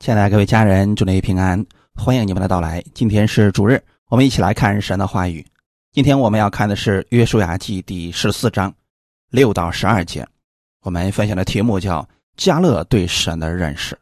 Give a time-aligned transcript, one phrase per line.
[0.00, 2.84] 亲爱的各位家人，祝您平安，欢迎你们的到来。
[2.94, 5.46] 今天是主日，我们一起来看神的话语。
[5.92, 8.74] 今天我们要看的是《约书亚记》第十四章
[9.30, 10.26] 六到十二节。
[10.82, 13.94] 我们分享的题目叫“加勒对神的认识”。《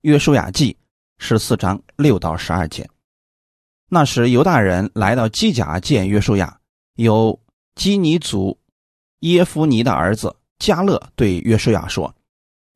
[0.00, 0.72] 约书亚记》
[1.18, 2.88] 十四章六到十二节。
[3.88, 6.58] 那时犹大人来到基甲见约书亚，
[6.96, 7.38] 有
[7.76, 8.58] 基尼族
[9.20, 12.12] 耶夫尼的儿子加勒对约书亚说：“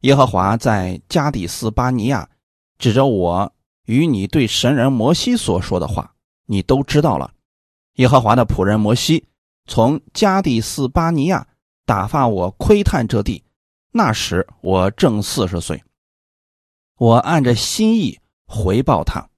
[0.02, 2.28] 耶和华在加底斯巴尼亚。”
[2.80, 3.52] 指着我
[3.84, 6.14] 与你对神人摩西所说的话，
[6.46, 7.30] 你都知道了。
[7.96, 9.26] 耶和华的仆人摩西
[9.66, 11.46] 从加第斯巴尼亚
[11.84, 13.44] 打发我窥探这地，
[13.92, 15.82] 那时我正四十岁。
[16.96, 19.28] 我按着心意回报他。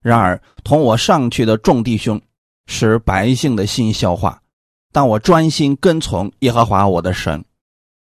[0.00, 2.20] 然而同我上去的众弟兄
[2.66, 4.40] 使百姓的心消化，
[4.92, 7.44] 但我专心跟从耶和华我的神。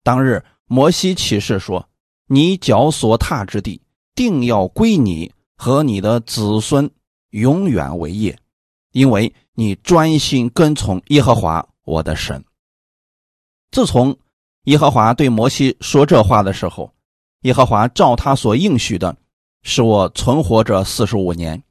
[0.03, 1.89] 当日摩西起誓说
[2.27, 3.81] ：“你脚所踏之地。”
[4.15, 6.89] 定要归你和你的子孙
[7.31, 8.37] 永远为业，
[8.93, 12.43] 因为你专心跟从耶和华我的神。
[13.71, 14.17] 自从
[14.63, 16.91] 耶和华对摩西说这话的时候，
[17.41, 19.15] 耶和华照他所应许的，
[19.63, 21.61] 使我存活着四十五年。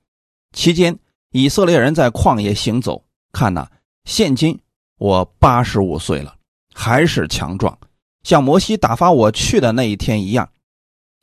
[0.52, 0.96] 期间，
[1.30, 3.02] 以色列人在旷野行走。
[3.32, 3.66] 看呐，
[4.04, 4.56] 现今
[4.98, 6.36] 我八十五岁了，
[6.72, 7.76] 还是强壮，
[8.22, 10.48] 像摩西打发我去的那一天一样。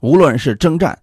[0.02, 1.02] 无论是征战，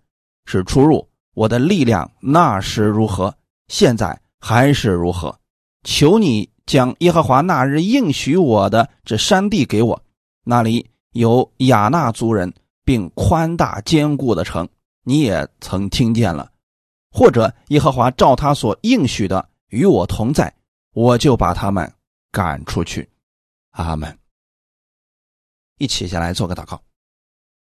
[0.50, 3.36] 是出入，我的力量那时如何，
[3.68, 5.38] 现在还是如何？
[5.84, 10.02] 求你将耶和华那日应许我的这山地给我，
[10.44, 12.50] 那里有亚纳族人，
[12.82, 14.66] 并宽大坚固的城，
[15.02, 16.50] 你也曾听见了。
[17.10, 20.54] 或者耶和华照他所应许的与我同在，
[20.94, 21.92] 我就把他们
[22.32, 23.06] 赶出去。
[23.72, 24.18] 阿门。
[25.76, 26.80] 一起下来做个祷告，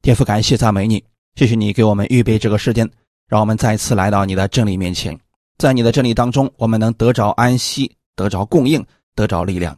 [0.01, 1.12] 天父，感谢赞美你。
[1.35, 2.89] 谢谢你给我们预备这个时间，
[3.27, 5.19] 让我们再次来到你的真理面前，
[5.57, 9.77] 在你的真理当中，我们能得着安息，得着供应，得着力量。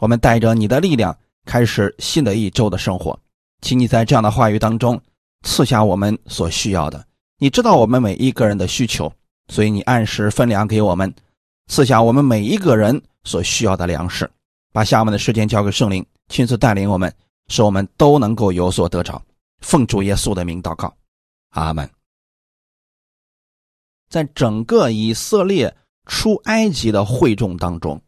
[0.00, 1.16] 我们带着你的力量，
[1.46, 3.18] 开始新的一周的生活。
[3.62, 5.00] 请你在这样的话语当中
[5.42, 7.02] 赐下我们所需要的。
[7.38, 9.10] 你知道我们每一个人的需求，
[9.48, 11.12] 所以你按时分粮给我们，
[11.68, 14.30] 赐下我们每一个人所需要的粮食。
[14.72, 17.12] 把下面的时间交给圣灵，亲自带领我们，
[17.48, 19.20] 使我们都能够有所得着。
[19.60, 20.96] 奉主耶稣的名祷告，
[21.50, 21.88] 阿门。
[24.08, 25.76] 在整个以色列
[26.06, 28.02] 出埃及的会众当中，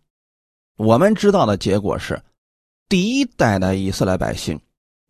[0.77, 2.21] 我们知道的结果是，
[2.89, 4.61] 第一代的以色列百姓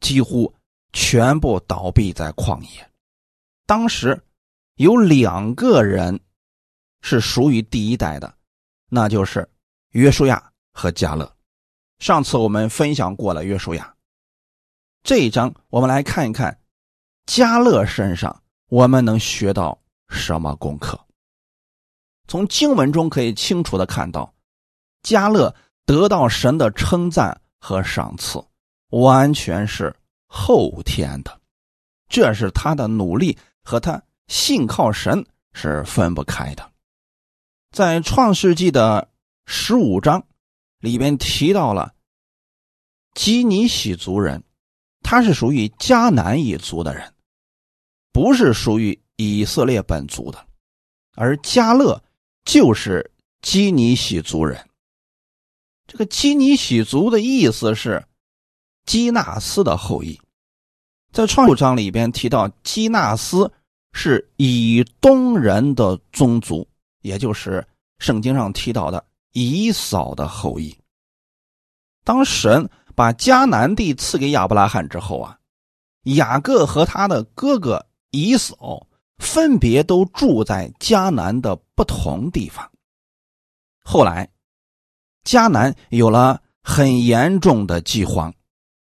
[0.00, 0.53] 几乎
[0.92, 2.91] 全部倒闭在旷野。
[3.66, 4.20] 当时
[4.74, 6.20] 有两个人
[7.00, 8.34] 是属于第一代的，
[8.91, 9.48] 那就是
[9.92, 11.34] 约书亚和加勒。
[12.00, 13.94] 上次我们分享过了约书亚。
[15.04, 16.60] 这一章，我们来看一看
[17.26, 19.76] 加勒身上我们能学到
[20.08, 20.98] 什么功课。
[22.28, 24.32] 从经文中可以清楚的看到，
[25.02, 25.52] 加勒
[25.84, 28.41] 得到神的称赞和赏赐，
[28.91, 29.92] 完全是
[30.28, 31.41] 后天的，
[32.08, 36.70] 这是他的努力和他信靠神是分不开的。
[37.72, 39.08] 在创世纪的
[39.46, 40.24] 十五章
[40.78, 41.92] 里边提到了
[43.14, 44.41] 基尼喜族人。
[45.02, 47.12] 他是属于迦南一族的人，
[48.12, 50.46] 不是属于以色列本族的，
[51.14, 52.02] 而迦勒
[52.44, 53.10] 就是
[53.42, 54.68] 基尼喜族人。
[55.86, 58.02] 这个基尼喜族的意思是
[58.86, 60.18] 基纳斯的后裔，
[61.12, 63.52] 在创世章里边提到基纳斯
[63.92, 66.66] 是以东人的宗族，
[67.02, 67.66] 也就是
[67.98, 70.74] 圣经上提到的以扫的后裔。
[72.04, 72.68] 当神。
[73.02, 75.36] 把迦南地赐给亚伯拉罕之后啊，
[76.04, 78.86] 雅各和他的哥哥以扫
[79.18, 82.70] 分别都住在迦南的不同地方。
[83.82, 84.30] 后来，
[85.24, 88.32] 迦南有了很严重的饥荒，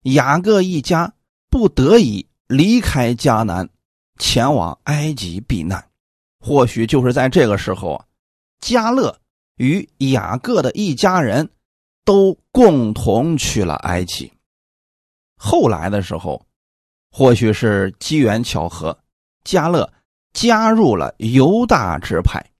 [0.04, 1.12] 雅各一家
[1.50, 3.68] 不得已离开迦南，
[4.18, 5.86] 前往埃及避难。
[6.40, 8.06] 或许就是在这个时候啊，
[8.58, 9.20] 加勒
[9.56, 11.50] 与雅各的一家人。
[12.08, 14.32] 都共同去了埃及。
[15.36, 16.46] 后来的时候，
[17.10, 18.98] 或许是机缘巧合，
[19.44, 19.92] 加勒
[20.32, 22.50] 加入了犹大支派，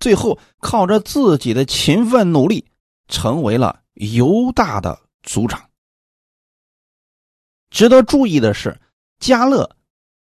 [0.00, 2.66] 最后靠着自己的勤奋努力，
[3.06, 5.70] 成为了犹大的族长。
[7.70, 8.76] 值得注意的是，
[9.20, 9.76] 加勒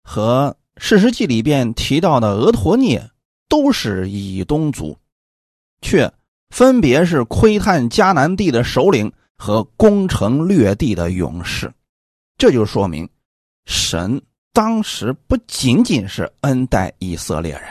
[0.02, 3.12] 和《史诗记》里边提到的俄陀涅
[3.48, 4.98] 都是以东族，
[5.80, 6.12] 却。
[6.56, 11.70] 分别是窥探迦南地的首领和攻城略地的勇士，
[12.38, 13.06] 这就说明
[13.66, 14.18] 神
[14.54, 17.64] 当时不仅仅是恩待以色列人，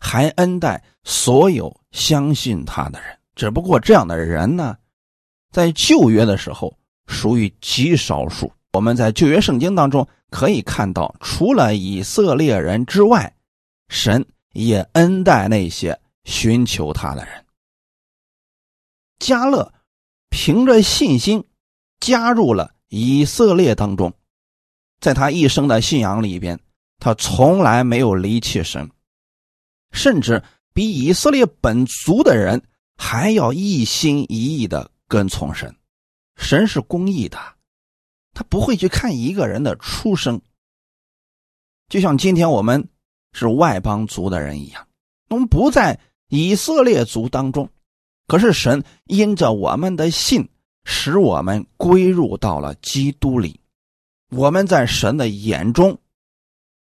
[0.00, 3.16] 还恩待所有相信他的人。
[3.36, 4.76] 只不过这样的人呢，
[5.52, 6.76] 在旧约的时候
[7.06, 8.50] 属于极少数。
[8.72, 13.32] 我们在旧约圣经当中可以看到，除了以色列人之外，
[13.88, 17.44] 神也恩待那些寻求他的人。
[19.18, 19.72] 加勒
[20.30, 21.44] 凭着信心
[22.00, 24.12] 加入了以色列当中，
[25.00, 26.60] 在他一生的信仰里边，
[26.98, 28.90] 他从来没有离弃神，
[29.92, 30.42] 甚至
[30.72, 32.62] 比以色列本族的人
[32.96, 35.74] 还要一心一意的跟从神。
[36.36, 37.38] 神是公义的，
[38.32, 40.40] 他不会去看一个人的出生。
[41.88, 42.88] 就像今天我们
[43.32, 44.86] 是外邦族的人一样，
[45.30, 45.98] 我们不在
[46.28, 47.68] 以色列族当中。
[48.28, 50.48] 可是神因着我们的信，
[50.84, 53.58] 使我们归入到了基督里，
[54.30, 55.98] 我们在神的眼中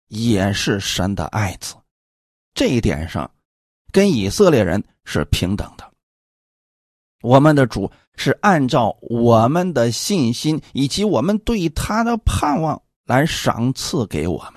[0.08, 1.76] 也是神的爱子，
[2.55, 3.31] 这一点上
[3.93, 5.88] 跟以色列人是平等的。
[7.23, 14.55] 我们的主是按照我们的信心以及我们对他的盼望来赏赐给我们。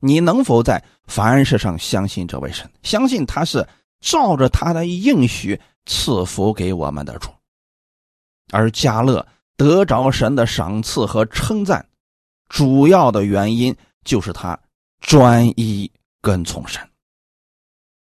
[0.00, 2.70] 你能否在凡事上相信这位神？
[2.82, 3.66] 相信他是？
[4.00, 7.30] 照着他的应许赐福给我们的主，
[8.52, 9.26] 而加勒
[9.56, 11.88] 得着神的赏赐和称赞，
[12.48, 14.58] 主要的原因就是他
[15.00, 15.90] 专一
[16.20, 16.80] 跟从神。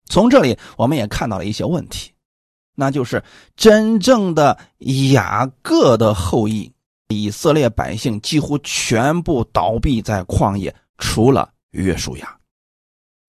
[0.05, 2.11] 从这里我们也看到了一些问题，
[2.75, 3.23] 那就是
[3.55, 4.57] 真正的
[5.13, 6.71] 雅各的后裔，
[7.09, 12.37] 以色列百姓几乎全部倒闭在旷野，除了约书亚。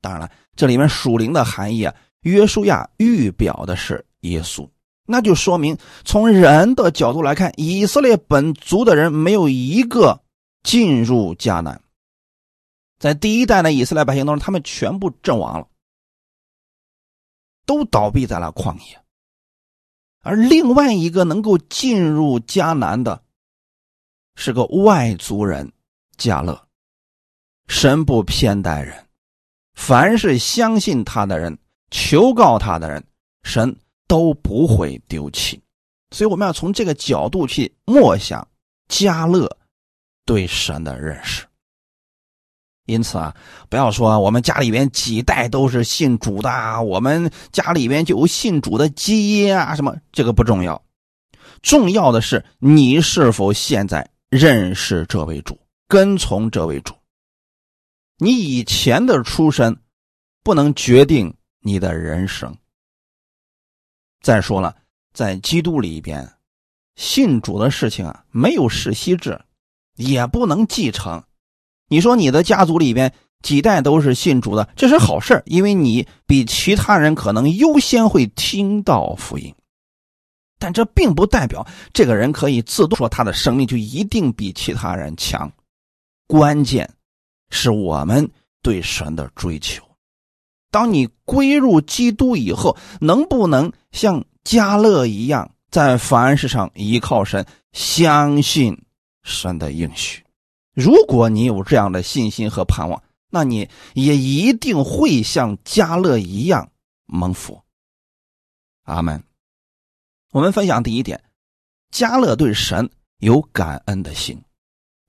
[0.01, 1.95] 当然了，这里面属灵的含义啊。
[2.23, 4.69] 约书亚预表的是耶稣，
[5.07, 10.23] 那就说明从人的角度来看，以色列本族的人没有一个
[10.63, 11.83] 进入迦南。
[12.99, 15.67] 在第一代的以色列百姓当中，他们全部阵亡了，
[17.67, 19.01] 都倒闭在了旷野。
[20.21, 23.25] 而另外一个能够进入迦南的，
[24.37, 25.73] 是个外族人
[26.17, 26.69] 加勒。
[27.67, 29.09] 神不偏待人，
[29.75, 31.59] 凡是相信他的人。
[31.93, 33.05] 求告他的人，
[33.43, 33.77] 神
[34.09, 35.63] 都不会丢弃，
[36.11, 38.49] 所以我们要从这个角度去默想
[38.89, 39.59] 加勒
[40.25, 41.47] 对神的认识。
[42.87, 43.37] 因此啊，
[43.69, 50.83] 不要说我们家里边几代都是信主的，我们家里边就有信主的基因啊，什么这个不重要，
[51.61, 56.95] 重要的是你是否现在认识这位主，跟从这位主。
[58.17, 59.77] 你以前的出身
[60.43, 61.35] 不能决定。
[61.63, 62.55] 你的人生。
[64.21, 64.77] 再说了，
[65.13, 66.33] 在基督里边，
[66.95, 69.41] 信主的事情啊，没有世袭制，
[69.97, 71.25] 也不能继承。
[71.89, 73.13] 你说你的家族里边
[73.43, 79.55] 几代都是信主的，这是好事因为你比其他人可能优先会听到福音。
[80.59, 85.53] 但这并不代表这个人可以自动说他的生命就一定比其他人强。
[86.29, 86.89] 关键
[87.51, 88.31] 是我们
[88.63, 89.85] 对神的追求。
[90.73, 98.83] 当你归入基督以后，能不能像加勒一样，在凡事上依靠神，相信
[99.23, 100.25] 神的应许？
[100.75, 106.71] 如果你有这样的信心和盼望，那你也一定会像加勒一样
[107.07, 107.63] 蒙福。
[108.85, 109.23] 阿门。
[110.33, 111.23] 我们分享第一点，
[111.91, 112.89] 加勒对神
[113.19, 114.43] 有感恩的心。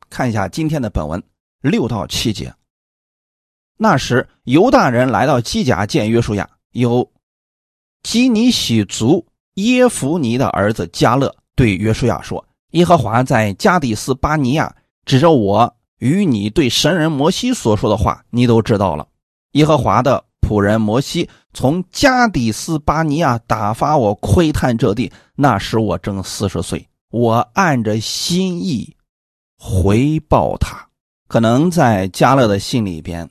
[0.09, 1.23] 看一下今天的本文
[1.61, 2.53] 六到七节。
[3.75, 7.11] 那时，犹大人来到基甲见约书亚，有
[8.03, 9.25] 基尼喜族
[9.55, 14.73] 耶弗尼的儿子加勒对约书亚说：“耶和华在加底斯巴尼亚
[15.05, 19.07] 指着我与你对神人摩西所说的话，你都知道了。
[19.53, 28.95] 耶和华的仆人摩西从加底斯巴尼亚打发我窥探这地，那时我正四十岁，我按着心意
[29.57, 30.87] 回报他。
[31.27, 33.27] 可能在加勒的心里边。”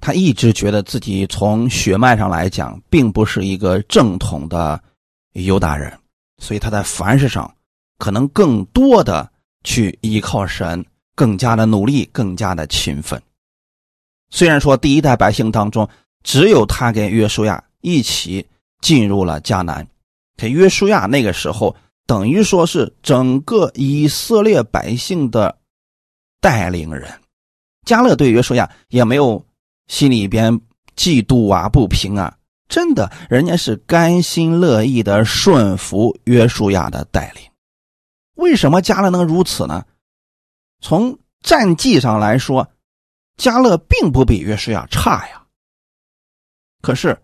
[0.00, 4.80] 他一直觉得自己从血脉上来讲，并不是一个正统的
[5.32, 5.92] 犹大人，
[6.38, 7.52] 所以他在凡事上
[7.98, 9.28] 可能更多的
[9.64, 10.84] 去依靠神，
[11.16, 13.20] 更加的努力，更加的勤奋。
[14.30, 15.88] 虽然说第一代百姓当中
[16.22, 18.46] 只有他跟约书亚一起
[18.80, 19.84] 进入了迦南，
[20.36, 21.74] 可约书亚那个时候
[22.06, 25.58] 等于说是整个以色列百姓的
[26.40, 27.12] 带领人。
[27.84, 29.44] 加勒对约书亚也没有。
[29.88, 30.60] 心里边
[30.96, 37.42] 嫉妒啊，不平啊，真的，人家是甘心乐意的顺服约书亚的带领。
[38.34, 39.84] 为什么加勒能如此呢？
[40.80, 42.70] 从战绩上来说，
[43.36, 45.44] 加勒并不比约书亚差呀。
[46.80, 47.20] 可是，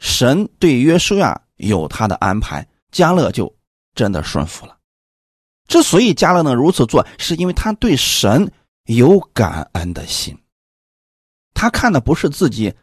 [0.00, 3.54] 神对约书亚有他的安排，加勒就
[3.94, 4.76] 真的顺服了。
[5.66, 8.52] 之所以加勒能如此做，是因为他对神
[8.84, 10.36] 有感恩的心。
[11.54, 12.74] 他看的不是自己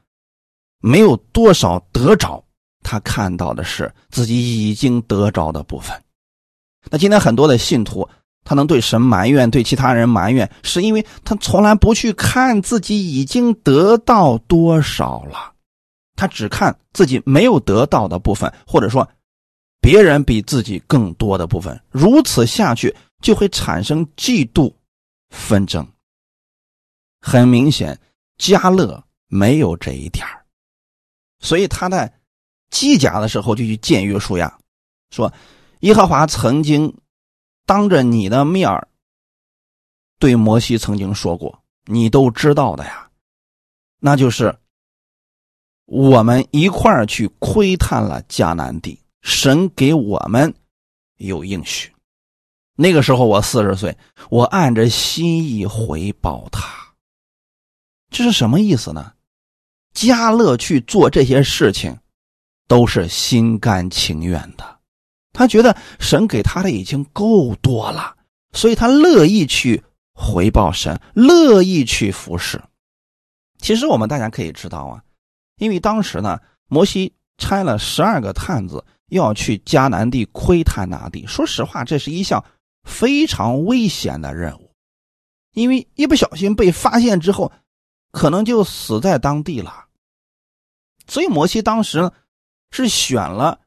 [0.80, 2.44] 没有多少得着，
[2.82, 6.02] 他看到的是自己已经得着的部分。
[6.90, 8.10] 那今天很多的信徒，
[8.44, 15.54] 他能对神埋怨，对其他人埋怨，是因为他从来不去看自己已经得到多少了，
[16.16, 19.08] 他只看自己没有得到的部分，或者说
[19.80, 21.80] 别人比自己更多的部分。
[21.92, 24.74] 如此下去，就会产生嫉妒、
[25.30, 25.88] 纷争。
[27.20, 28.00] 很明显。
[28.42, 30.26] 加勒没有这一点
[31.42, 32.12] 所以他在
[32.72, 34.58] 机甲的时候就去见约书亚，
[35.12, 35.32] 说
[35.82, 36.92] ：“耶和华曾经
[37.68, 38.88] 当着你的面
[40.18, 43.12] 对摩西曾经说过，你都知道的呀，
[44.00, 44.58] 那就是
[45.86, 50.52] 我们一块儿去窥探了迦南地，神给我们
[51.18, 51.94] 有应许。
[52.76, 53.96] 那个时候我四十岁，
[54.32, 56.76] 我按着心意回报他。”
[58.12, 59.14] 这是什么意思呢？
[59.94, 61.98] 加勒去做这些事情，
[62.68, 64.80] 都是心甘情愿的。
[65.32, 68.16] 他觉得神给他的已经够多了，
[68.52, 69.82] 所以他乐意去
[70.14, 72.62] 回报神，乐意去服侍。
[73.60, 75.02] 其实我们大家可以知道啊，
[75.58, 76.38] 因为当时呢，
[76.68, 81.26] 摩西差了十二个探子要去迦南地窥探那地。
[81.26, 82.44] 说实话，这是一项
[82.84, 84.70] 非常危险的任务，
[85.54, 87.50] 因为一不小心被发现之后。
[88.12, 89.86] 可能就死在当地了，
[91.08, 92.12] 所以摩西当时
[92.70, 93.62] 是选了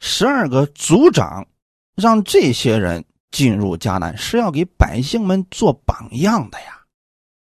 [0.00, 1.46] 十二个族长，
[1.94, 6.82] 让这些人进入迦南，是要给百姓们做榜样的呀。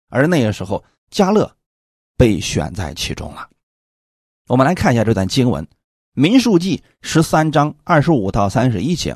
[0.09, 1.55] 而那个时候，加勒
[2.17, 3.51] 被选在其中了。
[4.49, 5.63] 我们来看一下这段经文，
[6.15, 9.15] 《民数记》十三章二十五到三十一节。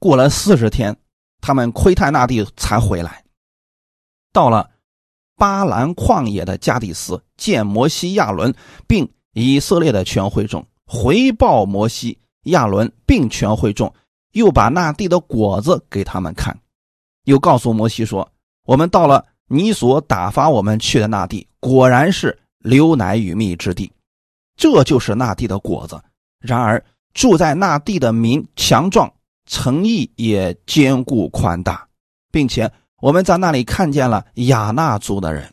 [0.00, 0.96] 过了四十天，
[1.40, 3.24] 他们窥探那地才回来，
[4.32, 4.71] 到了。
[5.42, 8.54] 巴兰旷野的加蒂斯见摩西、亚伦，
[8.86, 13.92] 并以色列的全会众回报摩西、亚伦，并全会众，
[14.34, 16.56] 又把那地的果子给他们看，
[17.24, 18.30] 又告诉摩西说
[18.66, 23.90] ：“我们到了你所打发我们去的那地，果然是流奶与蜜之地，
[24.56, 26.00] 这就是那地的果子。
[26.38, 26.80] 然而
[27.14, 29.12] 住在那地的民强壮，
[29.46, 31.84] 诚意也坚固宽大，
[32.30, 32.70] 并且。”
[33.02, 35.52] 我们在那里看见了亚纳族的人，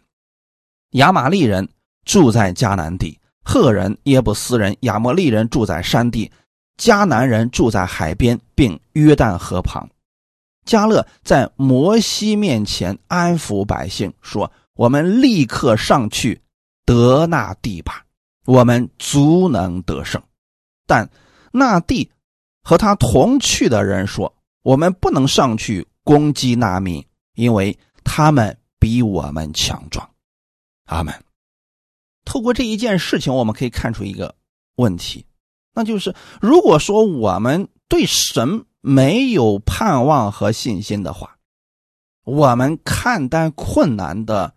[0.92, 1.68] 亚玛利人
[2.06, 6.32] 住在迦南地，赫人、耶布斯人、亚摩利人住在山地，
[6.78, 9.90] 迦南人住在海边，并约旦河旁。
[10.64, 16.40] 加勒在摩西面前安抚百姓，说：“我们立刻上去
[16.86, 18.06] 得那地吧，
[18.46, 20.22] 我们足能得胜。”
[20.86, 21.10] 但
[21.52, 22.12] 那地
[22.62, 27.04] 和他同去的人说：“我们不能上去攻击那民。”
[27.40, 30.10] 因为他们比我们强壮，
[30.88, 31.24] 阿门。
[32.26, 34.36] 透过这一件事情，我们可以看出一个
[34.76, 35.26] 问题，
[35.74, 41.38] 那就是如果说我们对神没有盼望和信心的话，
[42.26, 44.54] 我们看待困难的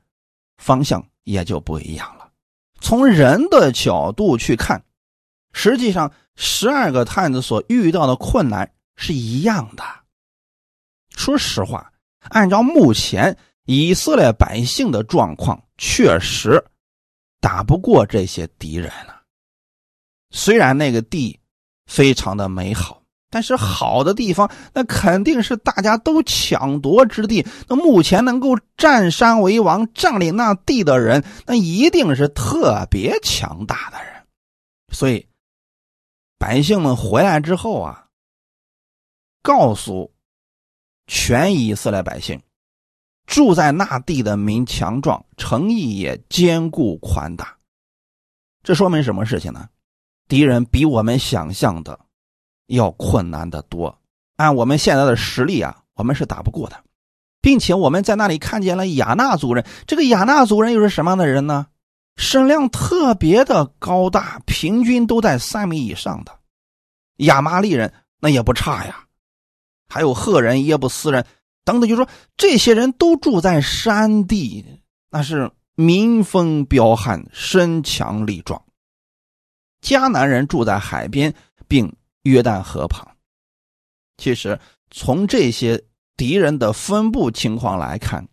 [0.57, 2.33] 方向也就不一样了。
[2.81, 4.85] 从人的角度去看，
[5.53, 9.85] 实际上十二个探子所遇到的困难是一样的。
[11.15, 11.92] 说实话。
[12.31, 16.65] 按照目前以色列百姓的状况，确实
[17.41, 19.23] 打不过这些敌人了。
[20.31, 21.39] 虽然那个地
[21.87, 27.47] 非常的美好，但是好的地方那肯定是大家都抢夺之地。
[27.69, 34.13] 那目前能够占山为王、占领那地的人，那一定是特别强大的人。
[34.93, 35.27] 所以
[36.39, 38.07] 百姓们回来之后啊，
[39.43, 40.12] 告诉。
[41.07, 42.41] 全以色列百姓
[43.27, 47.57] 住在那地的民强壮，诚意也坚固宽大。
[48.63, 49.69] 这说明什么事情呢？
[50.29, 51.99] 敌人比我们想象的
[52.67, 53.99] 要困难的多。
[54.37, 56.83] 按我们现在的实力啊，我们是打不过的，
[57.41, 59.65] 并且我们在那里看见了亚纳族人。
[59.87, 61.67] 这个亚纳族人又是什么样的人呢？
[62.17, 66.39] 身量特别的高大，平均都在三米以上的。
[67.19, 69.07] 亚麻利人那也不差呀。
[69.93, 71.27] 还有赫人、耶布斯人
[71.65, 72.09] 等等，就说
[72.39, 74.65] 这些人都住在山地，
[75.11, 78.65] 那是民风彪悍、身强力壮。
[79.83, 81.35] 迦南人住在海边，
[81.69, 83.07] 并约旦河旁。
[84.17, 84.59] 其实
[84.91, 85.85] 从这些
[86.17, 88.27] 敌人的分布情况来看，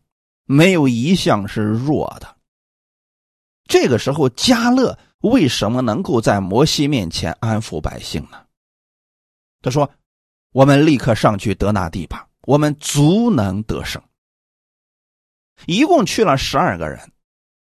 [0.46, 2.38] 没有一项是弱的。
[3.66, 8.46] 这个时候，加勒为什么能够在摩西面前安抚百姓呢？
[9.62, 9.92] 他说
[10.52, 14.02] ：“我们立刻上去得那地吧，我们足能得胜。”
[15.68, 17.12] 一共去了十二个人，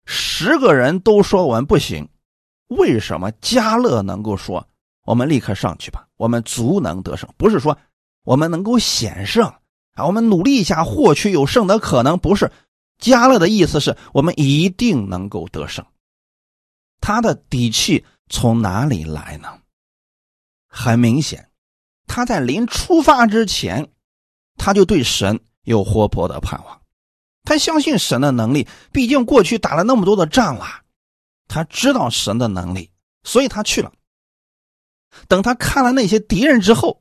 [0.06, 2.08] 十个人都说我们不行。
[2.68, 4.68] 为什么加勒能够说
[5.06, 7.30] 我们立刻上去吧，我们足能得胜？
[7.38, 7.78] 不是说
[8.24, 9.48] 我们能够险胜
[9.94, 12.52] 啊，我们努力一下获取有胜的可能，不是。
[13.00, 15.86] 加勒的意思是我们一定能够得胜。
[17.00, 19.48] 他的底气从哪里来呢？
[20.68, 21.50] 很明显，
[22.18, 23.92] 他在临出发之前，
[24.56, 26.82] 他就对神有活泼的盼望。
[27.44, 30.66] 他相信神的能力，毕竟过去打了那么多的仗了，
[31.48, 32.90] 他知道神的能力，
[33.22, 33.94] 所以他去了。
[35.28, 37.00] 等他看了那些敌人之后，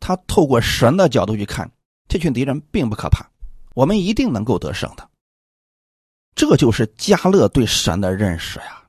[0.00, 1.70] 他透过神的角度去看，
[2.08, 3.30] 这群敌人并不可怕。
[3.74, 5.06] 我们一定能够得胜的，
[6.34, 8.84] 这就是加勒对神的认识呀。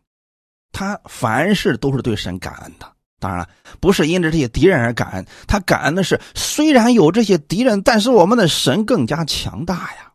[0.71, 2.94] 他凡事都是对神感恩的。
[3.19, 10.13] 当然了，不是因着这些敌人而感恩，他感恩的是虽然有这些敌人，但是我们的神更加强大呀。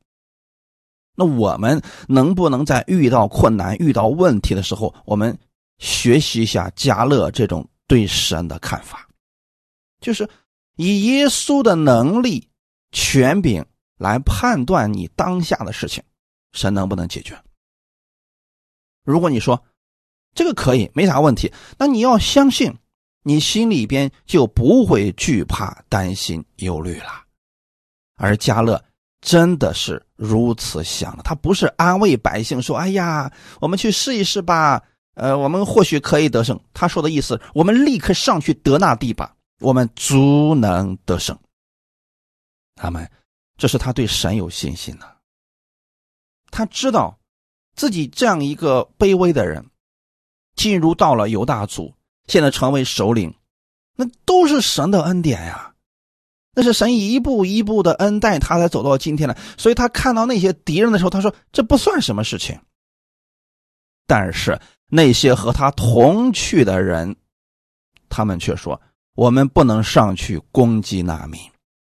[1.16, 5.38] 那我们能不能在遇到困难、遇到问题的时候，我们
[5.78, 9.06] 学习一下加勒这种对神的看法，
[10.00, 10.28] 就是
[10.76, 12.48] 以耶稣的能力、
[12.92, 13.64] 权柄。
[14.00, 16.02] 来判断你当下的事情，
[16.52, 17.38] 神能不能解决？
[19.04, 19.62] 如果你说
[20.34, 22.74] 这个可以，没啥问题，那你要相信，
[23.22, 27.24] 你心里边就不会惧怕、担心、忧虑了。
[28.16, 28.82] 而加勒
[29.20, 34.82] 真的是如此想的，他不是安慰百姓说：“哎呀，我们去试一试吧，
[35.14, 41.38] 呃，我们或许可以得胜。”他说的意思，我们立刻上去得那地吧，我们足能得胜。
[42.74, 43.10] 他们。
[43.56, 45.04] 这是他对神有信心呢。
[46.50, 47.20] 他知道
[47.76, 49.62] 自己这样一个卑微的人，
[50.56, 51.92] 进入到了犹大族，
[52.30, 53.34] 现在成为首领，
[53.96, 55.74] 那都是神的恩典呀。
[56.54, 59.36] 那是神一步一步的恩待他，才走到今天的。
[59.58, 62.58] 所以他看到那些敌人的时候，他说这不算什么事情。
[64.06, 67.14] 但是那些和他同去的人，
[68.08, 68.80] 他们却说
[69.14, 71.38] 我们不能上去攻击那民，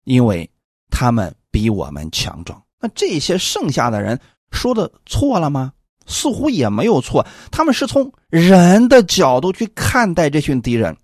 [0.05, 0.49] 因为
[0.89, 1.35] 他们。
[1.53, 4.17] 比我们强壮，那这些剩下的人
[4.51, 5.73] 说的错了吗？
[6.05, 10.95] 似乎也没有错，他们是从人的角度去看待这群敌人，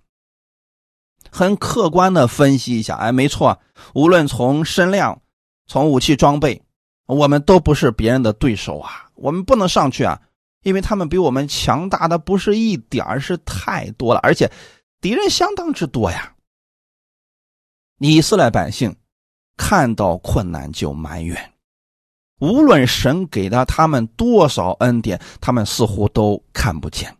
[1.32, 2.96] 很客观的分析一下。
[2.96, 3.60] 哎，没错，
[3.94, 5.22] 无论从身量、
[5.66, 6.62] 从武器装备，
[7.06, 10.22] 我们都不是别人的对手啊，我们不能上去啊，
[10.64, 14.52] 因为他们比我们强大的不是一点是太多了，而且
[15.02, 16.34] 敌人相当之多呀。
[18.00, 18.96] 以色列百姓。
[19.60, 21.36] 看到困难就埋怨，
[22.40, 27.16] 无论神给了他们多少恩典，他们似乎都看不见，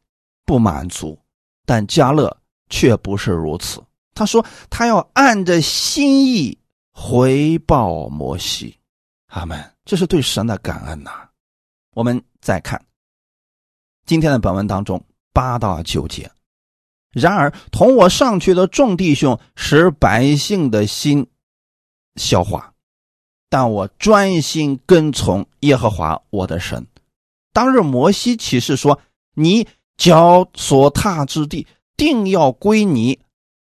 [0.46, 1.18] 不满足。
[1.66, 2.36] 但加勒
[2.70, 6.58] 却不是如此，他说他要按着心意
[6.92, 8.78] 回报摩西。
[9.28, 11.28] 阿门，这是对神的感恩呐。
[11.94, 12.82] 我们再看
[14.06, 15.04] 今天的本文当中
[15.34, 16.32] 八到九节。
[17.12, 21.28] 然而同我上去的众弟兄使百姓的心。
[22.16, 22.74] 消化，
[23.50, 26.86] 但我专心跟从耶和华我的神。
[27.54, 29.00] 当日摩西启示说
[29.36, 33.20] ：“你脚所踏之地，定要归你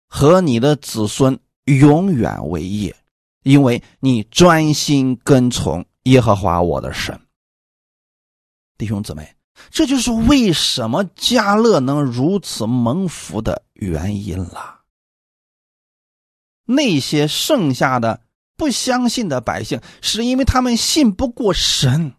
[0.06, 2.94] 和你的子孙永远为业，
[3.42, 7.18] 因为你专心跟从耶和华我的神。”
[8.76, 9.34] 弟兄姊妹，
[9.70, 14.80] 这就是为什么加勒能如此蒙福的原因了。
[16.66, 18.20] 那些剩下的。
[18.60, 22.12] 不相信的百姓，是因为他们信不过神，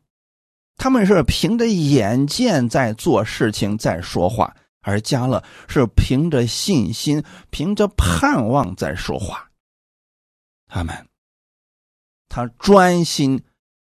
[0.76, 4.52] 他们是凭着眼见在做事情，在说话；
[4.82, 9.52] 而加勒是凭着信心、凭着盼望在说话。
[10.68, 11.06] 他们，
[12.28, 13.44] 他专心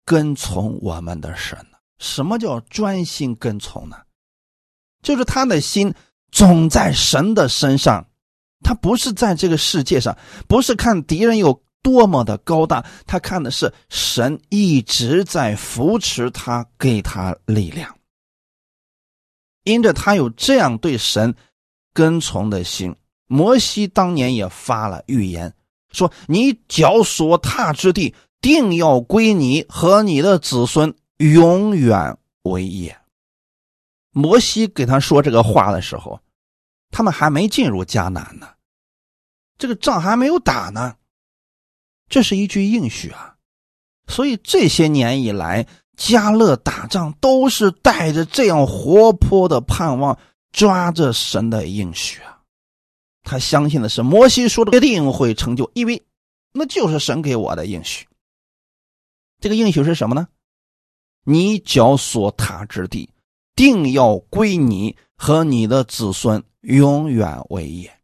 [0.04, 1.56] 跟从我们的神？
[2.00, 3.96] 什么叫专心跟从呢？
[5.02, 5.94] 就是他的心
[6.32, 8.04] 总在神的身上，
[8.64, 11.62] 他不是在这个世界上，不是看敌人有。
[11.82, 12.84] 多么的高大！
[13.06, 17.96] 他看的是神一直在扶持他，给他力量。
[19.64, 21.34] 因着他有这样对神
[21.92, 22.94] 跟从的心，
[23.26, 25.52] 摩西当年也发了预言，
[25.92, 32.96] 说：“你脚所踏之地，定要归你和你的子孙永远为业。”
[34.12, 36.20] 摩西给他说这个话的时候，
[36.90, 38.48] 他们还没进入迦南呢，
[39.56, 40.96] 这个仗还没有打呢。
[42.10, 43.36] 这是一句应许啊，
[44.08, 50.18] 所以这些年以来，加勒打仗都是带着这样活泼的盼望，
[50.50, 52.42] 抓着神的应许啊。
[53.22, 56.02] 他相信的是摩西说的一定会成就，因为
[56.52, 58.08] 那就是神给我的应许。
[59.38, 60.26] 这个应许是什么呢？
[61.24, 63.08] 你脚所踏之地，
[63.54, 68.00] 定要归你和你的子孙永远为业。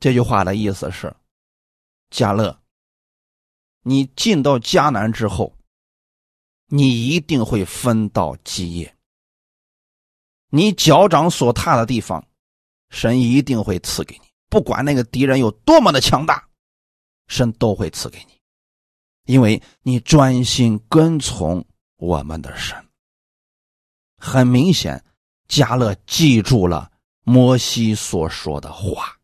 [0.00, 1.14] 这句话的意思是，
[2.10, 2.58] 加勒。
[3.88, 5.56] 你进到迦南之后，
[6.66, 8.96] 你一定会分到基业。
[10.50, 12.26] 你脚掌所踏的地方，
[12.90, 14.26] 神一定会赐给你。
[14.48, 16.48] 不管那个敌人有多么的强大，
[17.28, 18.40] 神都会赐给你，
[19.32, 21.64] 因为你专心跟从
[21.98, 22.76] 我们的神。
[24.18, 25.04] 很明显，
[25.46, 26.90] 加勒记住了
[27.22, 29.16] 摩西所说的话。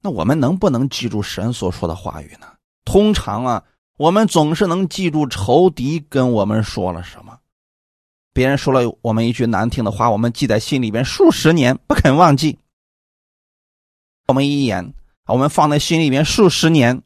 [0.00, 2.53] 那我们能不能记住神所说的话语呢？
[2.84, 3.64] 通常啊，
[3.96, 7.38] 我们总是能记住仇敌跟我们说了什么，
[8.32, 12.58] 别人说了我们一句难听的话，我们记在心里边数十年不肯忘记。
[14.26, 14.94] 我们一眼，
[15.26, 17.02] 我们放在心里边数十年，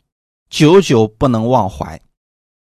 [0.50, 2.00] 久久不能忘怀。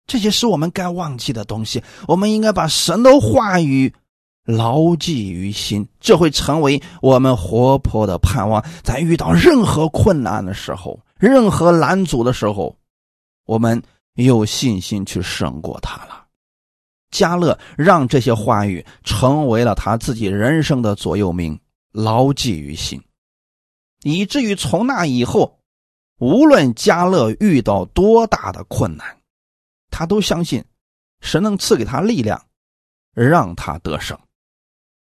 [0.07, 3.93] 这些是我们该忘记的东西，我们应该把神的话语
[4.45, 8.63] 牢记于心，这会成为我们活泼的盼望。
[8.83, 12.75] 在遇到任何困难的时候，任何拦阻的时候。
[13.49, 13.81] 我们
[14.13, 16.27] 有信心去胜过他了。
[17.09, 21.59] 加勒让这些话语成为了他自己人生的座右铭，
[21.91, 23.01] 牢记于心，
[24.03, 25.59] 以至于从那以后，
[26.19, 29.17] 无论加勒遇到多大的困难，
[29.89, 30.63] 他都相信
[31.19, 32.39] 神能赐给他力量，
[33.15, 34.15] 让他得胜。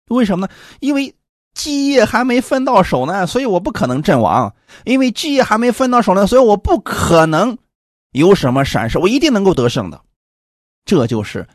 [0.08, 0.52] 为什么呢？
[0.80, 1.14] 因为
[1.54, 4.52] 基业还没分到手呢，所以我不可能阵亡；
[4.84, 7.56] 因为基业还没分到手呢，所以我不可能。
[8.12, 10.02] 有什么闪失，我一定能够得胜的。
[10.84, 11.46] 这就是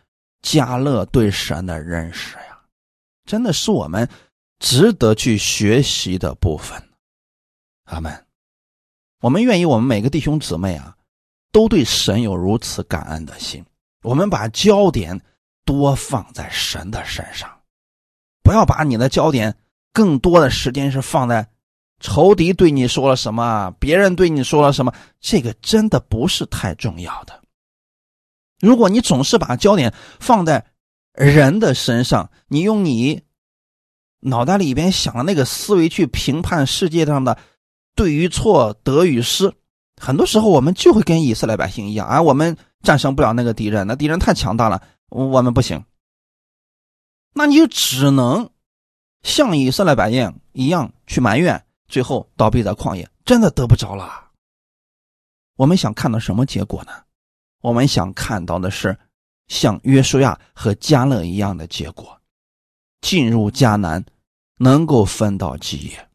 [0.41, 2.59] 加勒对神的认识呀，
[3.25, 4.07] 真的是我们
[4.59, 6.81] 值得去学习的部分。
[7.85, 8.25] 阿门。
[9.21, 10.95] 我们愿意，我们每个弟兄姊妹啊，
[11.51, 13.65] 都对神有如此感恩的心。
[14.03, 15.19] 我们把焦点
[15.65, 17.49] 多放在神的身上，
[18.43, 19.57] 不要把你的焦点
[19.91, 21.47] 更多的时间是放在。
[21.99, 23.73] 仇敌对你说了什么？
[23.79, 24.93] 别人对你说了什么？
[25.19, 27.41] 这个真的不是太重要的。
[28.59, 30.65] 如果你总是把焦点放在
[31.13, 33.21] 人的身上，你用你
[34.19, 37.37] 脑袋里边想的那个思维去评判世界上的
[37.95, 39.53] 对与错、得与失，
[39.99, 45.83] 很多时候我们就会跟以色列百姓一样啊，我们战胜不了那个敌人，那敌人太强大了，我们不行。
[47.33, 48.49] 那你就只能
[49.21, 51.63] 像以色列百姓一样去埋怨。
[51.87, 54.25] 最后倒闭在旷野，真的得不着了。
[55.55, 56.91] 我们想看到什么结果呢？
[57.61, 58.95] 我们想看到的是
[59.47, 62.21] 像约书亚和加勒一样的结果，
[63.01, 64.05] 进入迦南，
[64.57, 66.09] 能够分到基业。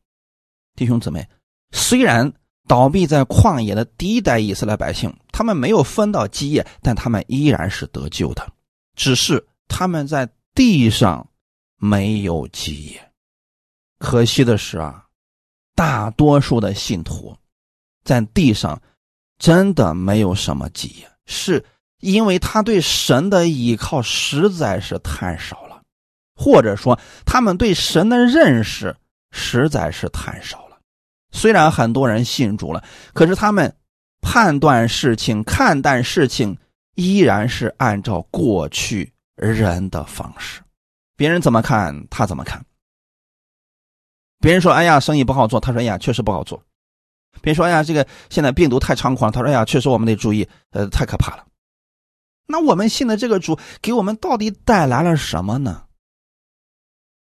[0.77, 1.29] 弟兄姊妹，
[1.73, 2.33] 虽然
[2.69, 8.53] 倒闭在旷野的第一代以色列百姓，他们没有分到基业，但他们依然是得救的，
[8.95, 11.29] 只是他们在地上
[11.77, 13.13] 没有基业。
[13.99, 15.09] 可惜的是啊。
[15.83, 17.37] 大多数的信徒
[18.05, 18.81] 在地上
[19.37, 21.65] 真的没有什么基业，是
[21.99, 25.83] 因为他对神的依靠实在是太少了，
[26.37, 28.95] 或者说他们对神的认识
[29.33, 30.79] 实在是太少了。
[31.33, 33.75] 虽然很多人信主了，可是他们
[34.21, 36.57] 判断事情、看待事情
[36.95, 40.61] 依然是按照过去人的方式，
[41.17, 42.65] 别人怎么看他怎么看。
[44.43, 46.63] 别人说：“哎呀，生意不好做。”他说：“哎呀，确实不好做。”
[47.41, 51.47] 别人说：“哎呀，这个现在病毒太猖狂。”他说：“哎呀，确实我们得注意，呃，太可怕了。”
[52.47, 55.85] 那我们信的这个主给我们到底带来了什么呢？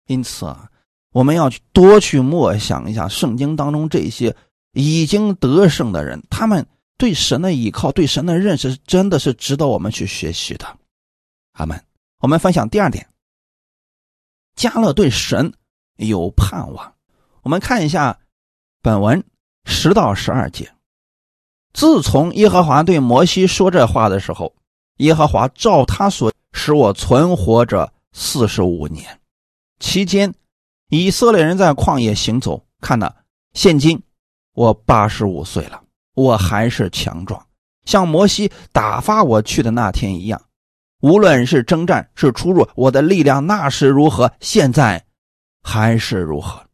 [0.06, 0.70] 因此啊，
[1.12, 4.36] 我们要去多去默想一下圣经当中这些
[4.74, 6.66] 已经得胜的人，他们
[6.98, 10.78] 对神的依靠、对神的认识，真的是值得我们去学习的。
[11.54, 11.84] 阿门。
[12.20, 13.08] 我们分享第二点：
[14.56, 15.54] 加勒对神
[15.98, 16.96] 有盼望。
[17.48, 18.20] 我们看一下
[18.82, 19.24] 本文
[19.64, 20.70] 十到十二节。
[21.72, 24.54] 自从耶和华对摩西说这话的时候，
[24.98, 29.22] 耶和华照他所使我存活着四十五年，
[29.80, 30.34] 期间
[30.90, 32.62] 以色列人在旷野行走。
[32.82, 33.10] 看呐，
[33.54, 34.04] 现今
[34.54, 35.82] 我八十五岁了，
[36.16, 37.42] 我还是强壮，
[37.86, 40.42] 像摩西打发我去的那天一样。
[41.00, 45.02] 无论是征战是出入，我的力量那时如何，现在
[45.64, 46.67] 还是如何。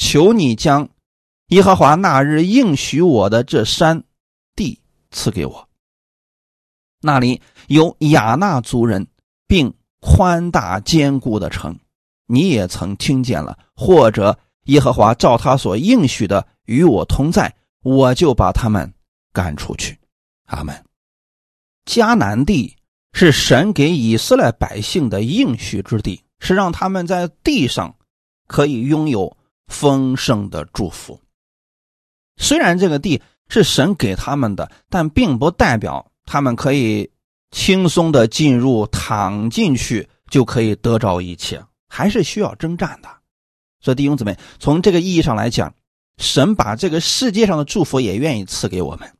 [0.00, 0.88] 求你将
[1.48, 4.02] 耶和华那日应许我的这山
[4.56, 5.68] 地赐给我。
[7.02, 9.06] 那里有亚纳族人，
[9.46, 11.78] 并宽大坚固的城，
[12.26, 13.58] 你也曾听见了。
[13.76, 18.90] 或者耶和华照他所应许的与我同在，我就把他们
[19.34, 19.98] 赶出去。
[20.46, 20.82] 阿门。
[21.84, 22.74] 迦南地
[23.12, 27.94] 是神给以色列百姓的应许之地，是让他们在地上
[28.46, 29.36] 可以拥有
[29.70, 31.18] 丰盛的祝福。
[32.36, 36.06] 虽然这个地是神给他们的，但并不代表。
[36.26, 37.10] 他们可以
[37.50, 43.08] 轻松的进入，躺进去就可以得着一切，还是需要征战的。
[43.80, 45.74] 所以弟兄姊妹，从这个意义上来讲，
[46.18, 49.12] 神把这个世界上的祝福也愿意赐给我们，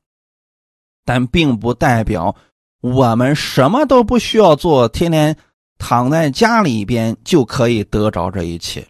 [1.05, 2.37] 但并不代表
[2.81, 5.37] 我们什么都不需要做，天天
[5.79, 8.87] 躺在家里边就可以得着这一切。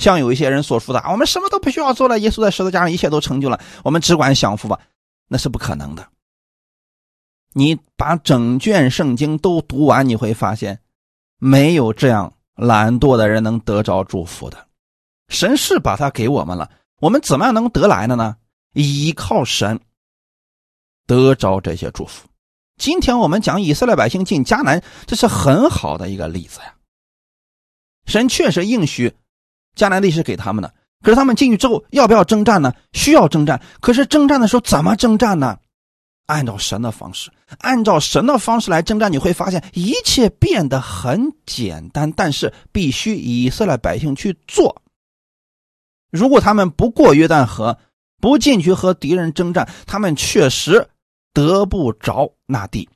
[0.00, 4.80] 像有一些人所说的，我们什么都不需要做了，耶稣在十字架上一切都成就了，我们只管享福吧，
[5.28, 6.08] 那是不可能的。
[7.52, 10.80] 你把整卷圣经都读完，你会发现，
[11.38, 14.66] 没有这样懒惰的人能得着祝福的。
[15.28, 18.36] 神是把它给我们了，我们怎么样能得来的呢？
[18.72, 19.80] 依靠神
[21.06, 22.26] 得着这些祝福。
[22.78, 26.74] 今天我们讲以色列百姓进迦南，这是很好的一个例子呀。
[28.06, 29.14] 神确实应许
[29.76, 32.72] 迦南地是给他们的，可是他们进去之后要不要征战呢？
[32.92, 35.58] 需要征战，可是征战的时候怎么征战呢？
[36.26, 42.12] 按照神的方式，按照神的方式来征战，你会发现一切变得很简单。
[42.12, 44.80] 但是必须以色列百姓去做。
[46.12, 47.78] 如果他们不过约旦河，
[48.20, 50.88] 不进去和敌人征战，他们确实
[51.32, 52.88] 得不着那地。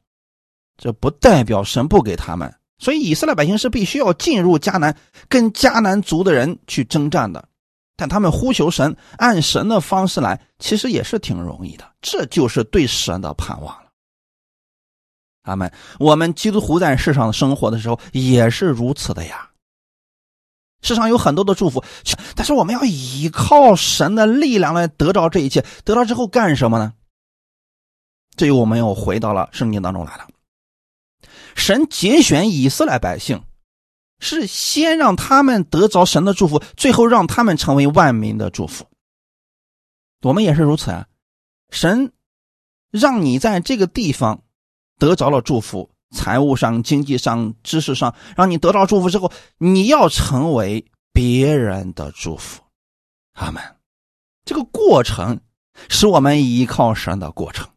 [0.76, 2.54] 这不代表神不给他们。
[2.84, 4.94] 所以以色列百姓是必须要进入迦南，
[5.26, 7.48] 跟迦南族的人去征战的。
[7.96, 11.92] 但他们呼求神，按神的方式来，其实也是挺容易的。
[12.02, 13.90] 这就是对神的盼望了。
[15.44, 15.72] 阿门。
[15.98, 19.48] 我们基督徒在世上生活的时候也是如此的呀。
[20.82, 21.82] 世上有很多的祝福，
[22.36, 25.64] 但是我们要依靠神的力量来得到这一切。
[25.84, 26.92] 得到之后干什么呢？
[28.36, 30.28] 这又我们又回到了圣经当中来了。
[31.54, 33.42] 神节选以色列百姓。
[34.20, 38.86] 是先让他们得着神的祝福，最后让他们成为万民的祝福。
[40.22, 41.06] 我们也是如此啊！
[41.68, 42.12] 神
[42.90, 44.42] 让你在这个地方
[44.98, 52.62] 得着了祝福，财务上、经济上、知识上，让你得到祝福之后，你要成为别人的祝福。
[53.34, 53.62] 阿门。
[54.46, 55.38] 这个过程
[55.90, 57.68] 是我们依靠神的过程。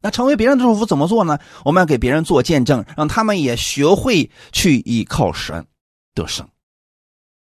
[0.00, 1.38] 那成为别人的祝福怎么做呢？
[1.64, 5.66] 我们要给别人做见证，让他们也学会去依靠神
[6.14, 6.48] 得胜。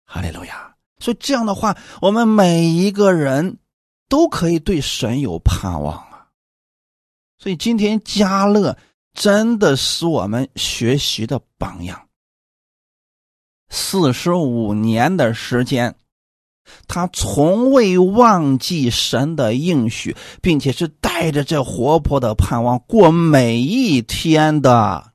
[0.05, 0.75] 哈利路亚！
[0.99, 3.57] 所以这样的话，我们每一个人
[4.07, 6.27] 都可以对神有盼望啊。
[7.39, 8.77] 所以今天加勒
[9.13, 12.07] 真的是我们学习的榜样。
[13.69, 15.95] 四十五年的时间。
[16.87, 25.13] 他从未忘记神的应许，并且是带着这活泼的盼望过每一天的。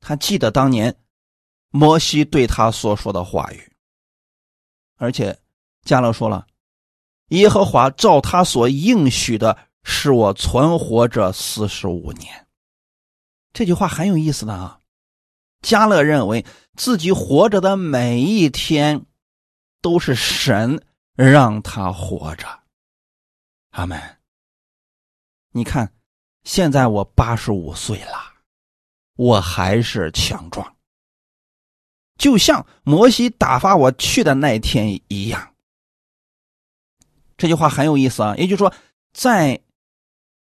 [0.00, 0.96] 他记得当年
[1.70, 3.72] 摩西对他所说的话语，
[4.98, 5.38] 而且
[5.84, 6.46] 加勒说了
[7.30, 12.46] ：“耶和华照他所应许的，使我存活着四十五年。”
[13.54, 14.80] 这句话很有意思的啊。
[15.60, 16.44] 加勒认为
[16.76, 19.06] 自己活着的每一天。
[19.82, 20.82] 都是神
[21.14, 22.46] 让他活着，
[23.70, 24.00] 阿门。
[25.50, 25.92] 你看，
[26.44, 28.32] 现在我八十五岁了，
[29.16, 30.76] 我还是强壮，
[32.16, 35.54] 就像摩西打发我去的那天一样。
[37.36, 38.72] 这句话很有意思啊，也就是说，
[39.12, 39.60] 在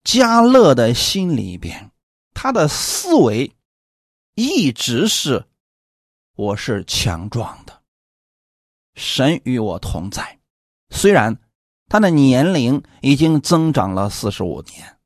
[0.03, 1.91] 加勒的心里边，
[2.33, 3.51] 他的思维
[4.35, 5.45] 一直是
[6.35, 7.74] 我是强壮的。
[8.95, 10.39] 神与我同在，
[10.89, 11.37] 虽然
[11.87, 14.97] 他的年龄已经增长了四十五年，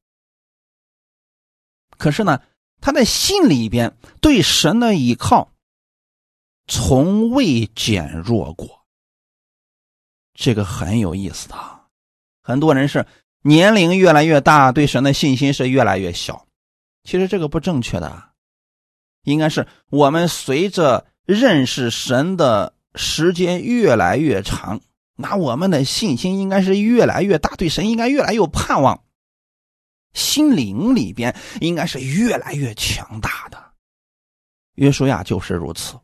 [1.97, 2.41] 可是呢，
[2.79, 5.51] 他的心里边对神的依靠
[6.67, 8.85] 从未减弱过。
[10.35, 11.55] 这个很有意思的，
[12.43, 13.07] 很多人是
[13.41, 16.45] 年龄越来越大，对神的信心是越来越小。
[17.03, 18.29] 其实这个不正确的，
[19.23, 22.75] 应该是我们随着认识神的。
[22.95, 24.81] 时间越来越长，
[25.15, 29.03] 那我们的信心应该是越来越大，对神应该越来越盼望，
[30.13, 33.63] 心灵里边应该是越来越强大的。
[34.75, 35.99] 约书亚就是如此，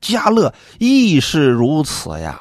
[0.00, 2.40] 加勒亦是如此呀。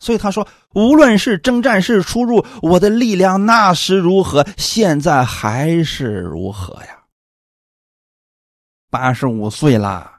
[0.00, 7.04] 所以他说，无论是征战是出入，我的力量那时如何，现在还是如何呀？
[8.90, 10.13] 八十五岁啦，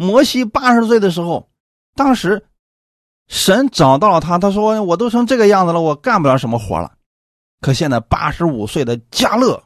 [0.00, 1.50] 摩西八十岁的时候，
[1.94, 2.48] 当时
[3.28, 6.96] 神找到了他，他说：“我都成这个样子了，我干不了什么活了。”
[7.60, 9.62] 可现在八十五岁的加勒，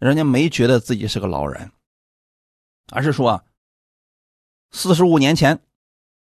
[0.00, 1.70] 人家没觉得自己是个老人，
[2.90, 3.44] 而是说
[4.72, 5.60] ：“四十五年前。”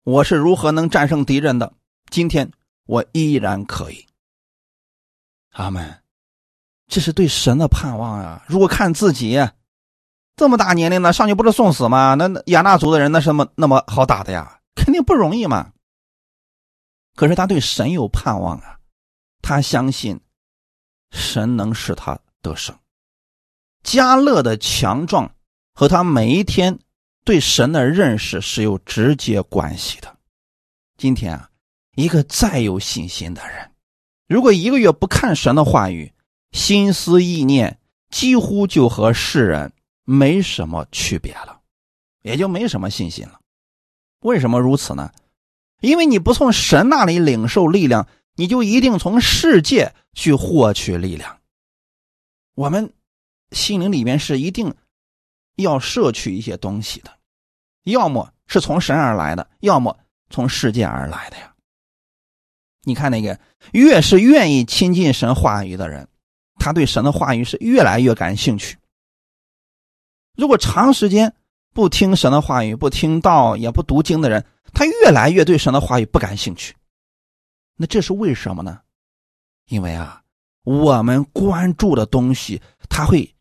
[0.05, 1.73] 我是如何能战胜敌人的？
[2.09, 2.49] 今天
[2.85, 4.05] 我依然可以。
[5.51, 6.01] 阿门，
[6.87, 8.45] 这是对神的盼望啊！
[8.47, 9.37] 如果看自己
[10.37, 12.13] 这么大年龄了，上去不是送死吗？
[12.13, 14.59] 那亚纳族的人那什么那么好打的呀？
[14.75, 15.73] 肯定不容易嘛。
[17.15, 18.77] 可是他对神有盼望啊，
[19.41, 20.17] 他相信
[21.11, 22.73] 神能使他得胜。
[23.83, 25.29] 加勒的强壮
[25.73, 26.79] 和他每一天。
[27.25, 30.17] 对神的认识是有直接关系的。
[30.97, 31.49] 今天啊，
[31.95, 33.69] 一个再有信心的人，
[34.29, 36.13] 如果一个月不看神的话语，
[36.53, 39.73] 心思意念几乎就和世人
[40.09, 41.59] 没什么区别了，
[42.21, 43.41] 也就没什么信心了。
[44.19, 45.11] 为什么如此呢？
[45.81, 51.39] 因为你不从神那里领受力量，你就一定从世界去获取力量。
[52.55, 52.93] 我们
[53.51, 54.73] 心灵里面是一定
[55.57, 57.11] 要摄取一些东西的。
[57.83, 61.53] 要么是从神而来的，要么从世界而来的呀。
[62.83, 63.37] 你看那个，
[63.73, 66.07] 越是愿意亲近神话语的人，
[66.55, 68.77] 他对神的话语是越来越感兴趣。
[70.37, 71.33] 如果长时间
[71.73, 76.75] 不听神的话语、不听道、也不读经的人，他越来越对神的话语不感兴趣。
[77.75, 78.79] 那这是为什么呢？
[79.67, 80.21] 因为啊，
[80.63, 83.35] 我们关注的东西，它会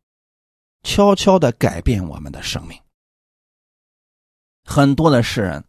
[0.82, 2.78] 悄悄的改变我们的生命。
[4.64, 5.64] 很多的世人，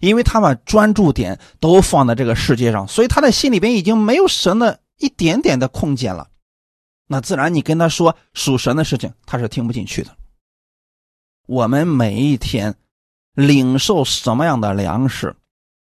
[0.00, 6.28] 因为他把专注点都放在这个世界上，所以他的心里边已经没有神的一点点的空间了。
[7.06, 10.16] 那自然，你跟他说属神的事情，他是听不进去的。
[11.46, 12.74] 我们每一天
[13.32, 15.34] 领受什么样的粮食，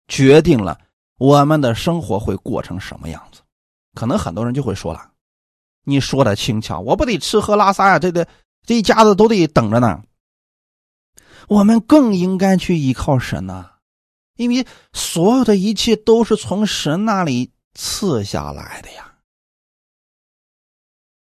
[0.08, 0.80] 决定了
[1.18, 3.42] 我们的生活会过成什么样子。
[3.94, 5.12] 可能很多人就会说了
[5.86, 8.28] ：“你说的轻巧，我不得吃喝拉撒呀，这得
[8.66, 10.04] 这一家子都得等着呢。”
[11.48, 13.72] 我们更应该去依靠神呐，
[14.36, 19.14] 因为所有的一切都是从神那里赐下来的呀。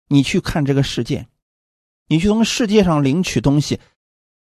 [0.06, 1.26] 你去看这个世界，
[2.06, 3.80] 你去从世界上领取东西，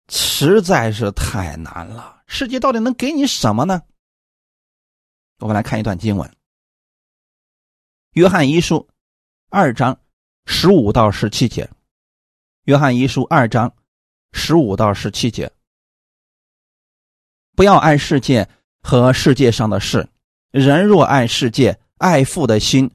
[0.08, 2.22] 实在是太难了。
[2.26, 3.82] 世界到底能给你什么呢？
[5.38, 6.28] 我们来看一段经文，
[8.12, 8.76] 《约翰一书》
[9.50, 9.98] 二章
[10.46, 11.64] 十五到十七节，
[12.64, 13.72] 《约翰一书》二章。
[14.34, 15.52] 十五到十七节，
[17.54, 18.48] 不要爱世界
[18.82, 20.08] 和世界上的事。
[20.52, 22.90] 人若爱世界，爱父的心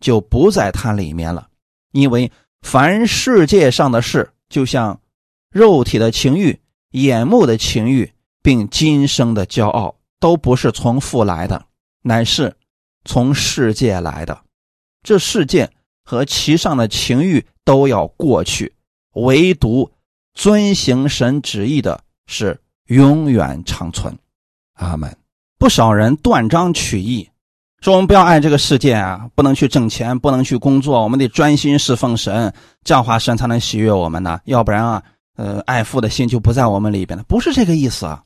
[0.00, 1.48] 就不在它里面了。
[1.92, 5.00] 因为凡世界上的事，就像
[5.52, 6.58] 肉体的情欲、
[6.90, 8.10] 眼目的情欲，
[8.42, 11.66] 并今生的骄傲，都不是从父来的，
[12.02, 12.56] 乃是
[13.04, 14.40] 从世界来的。
[15.02, 15.70] 这世界
[16.04, 18.74] 和其上的情欲都要过去，
[19.12, 19.90] 唯独。
[20.34, 24.16] 遵行神旨意的是永远长存，
[24.76, 25.14] 阿门。
[25.58, 27.28] 不少人断章取义，
[27.82, 32.50] 说我们不要爱这个世界啊，不能去挣钱，不能去工作，我们得专心侍奉神，
[32.82, 34.40] 这样话神才能喜悦我们呢。
[34.46, 35.02] 要不然啊，
[35.36, 37.24] 呃，爱父的心就不在我们里边了。
[37.24, 38.24] 不是这个意思啊。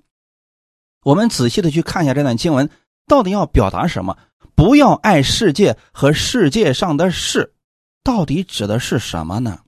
[1.02, 2.68] 我们仔细的去看一下这段经文，
[3.06, 4.18] 到底要表达什么？
[4.54, 7.54] 不要爱世界和世界上的事，
[8.02, 9.60] 到底指的是什么呢？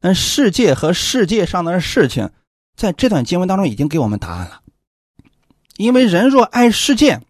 [0.00, 2.30] 那世界和世界上的事情，
[2.76, 4.62] 在这段经文当中已经给我们答案了。
[5.76, 7.20] 因为人若爱世界，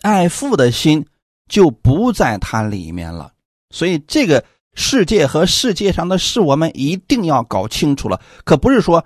[0.00, 1.06] 爱父的心
[1.48, 3.34] 就不在它里面了。
[3.70, 8.20] 所以，这个世界和世界上的事，我们一定要搞清楚了。
[8.44, 9.04] 可不是说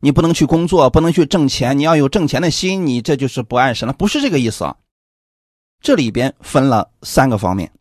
[0.00, 4.76] 你不能去工作，不能去挣钱，你要有挣钱的心，你这就是不爱神了，不是这个意思啊。
[5.80, 7.72] 这里边分了三个方面：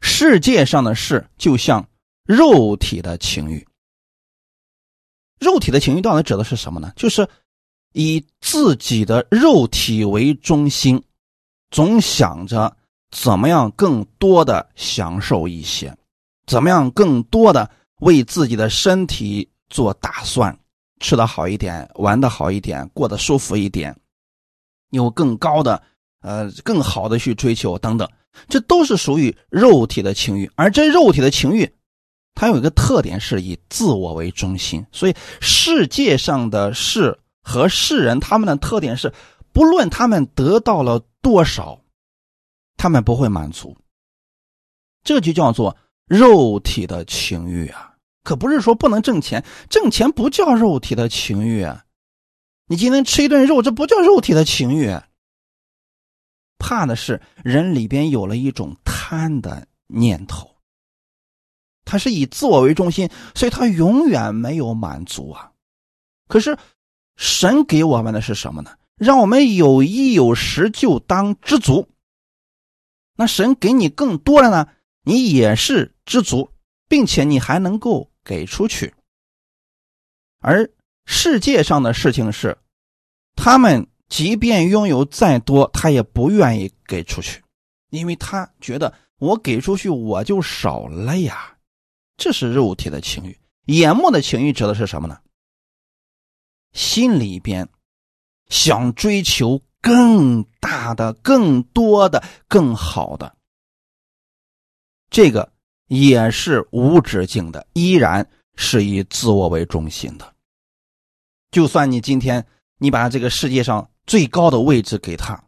[0.00, 1.86] 世界上的事，就像。
[2.26, 3.66] 肉体的情欲，
[5.40, 6.92] 肉体的情欲到底指的是什么呢？
[6.94, 7.28] 就是
[7.92, 11.02] 以自己的肉体为中心，
[11.72, 12.76] 总想着
[13.10, 15.96] 怎么样更多的享受一些，
[16.46, 17.68] 怎么样更多的
[18.00, 20.56] 为自己的身体做打算，
[21.00, 23.96] 吃的好一点，玩的好一点，过得舒服一点，
[24.90, 25.82] 有更高的
[26.22, 28.08] 呃更好的去追求等等，
[28.48, 31.70] 这都是属于肉体的情欲，而这肉体的情欲。
[32.34, 39.12] 它有一个特点，是以自我为中心，所以世界上的事和世人，他们的特点是
[39.52, 41.79] 不论他们得到了多少，
[42.80, 43.76] 他们不会满足。
[45.04, 45.76] 这就叫做
[46.06, 47.94] 肉体的情欲啊！
[48.22, 51.84] 可不是说不能挣钱，挣钱不叫肉体的情欲啊！
[52.68, 54.98] 你今天吃一顿肉，这不叫肉体的情欲。
[56.58, 60.56] 怕的是人里边有了一种贪的念头，
[61.84, 65.52] 他是以自我为中心，所以他永远没有满足啊。
[66.28, 66.56] 可是
[67.16, 68.74] 神给我们的是什么呢？
[68.96, 71.86] 让我们有衣有食就当知足。
[73.20, 74.66] 那神给你更多了呢，
[75.04, 76.50] 你也是知足，
[76.88, 78.94] 并且你还能够给出去。
[80.38, 80.70] 而
[81.04, 82.56] 世界上的事情是，
[83.36, 83.86] 他们。
[84.08, 87.40] 即便拥有再多，他也不愿意给出去，
[87.90, 91.56] 因为他觉得我给出去我就少了呀。
[92.16, 95.16] 这是肉体的情欲，眼目的情欲指的是什么呢？
[96.72, 97.68] 心里边
[98.48, 103.34] 想追求更大的、更多的、更好的，
[105.10, 105.52] 这个
[105.86, 110.34] 也是无止境的，依然是以自我为中心的。
[111.50, 112.46] 就算你今天
[112.78, 113.90] 你把这个世界上。
[114.06, 115.44] 最高的位置给他，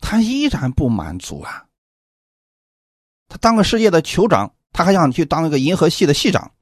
[0.00, 1.64] 他依然不满足啊。
[3.26, 6.52] 他当个世界的酋长，他还想去当一个银河系的系长。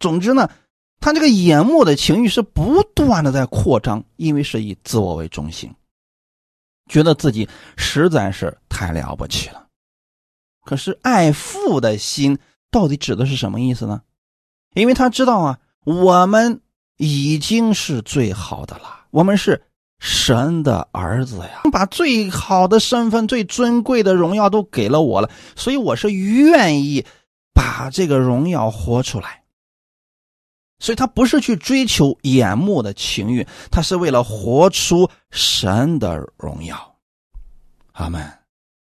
[0.00, 0.50] 总之呢，
[0.98, 5.74] 他这个眼目的情欲是不断的在扩张，因为是以自我为中心，
[6.90, 9.66] 觉得自己实在是太了不起了。
[10.66, 12.38] 可是爱父的心
[12.70, 14.02] 到底指的是什么意思呢？
[14.74, 16.60] 因为他知道啊，我们
[16.98, 19.62] 已经是最好的了，我们是。
[20.02, 27.04] 神的儿子呀，把最好的身份、最尊贵的荣耀都给了我了，所以我是愿意
[27.52, 29.39] 把这个荣耀活出来。
[30.80, 36.96] 所以他不是去追求眼目的情欲，他是为了活出神的荣耀。
[37.92, 38.20] 阿门。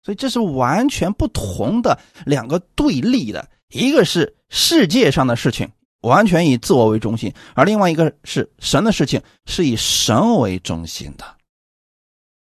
[0.02, 5.70] 所以这是完全不同的两个对立的，一个是世界上的事情。
[6.00, 11.24] 完全以自我为中心，而另外一个是神的事情是以神为中心的。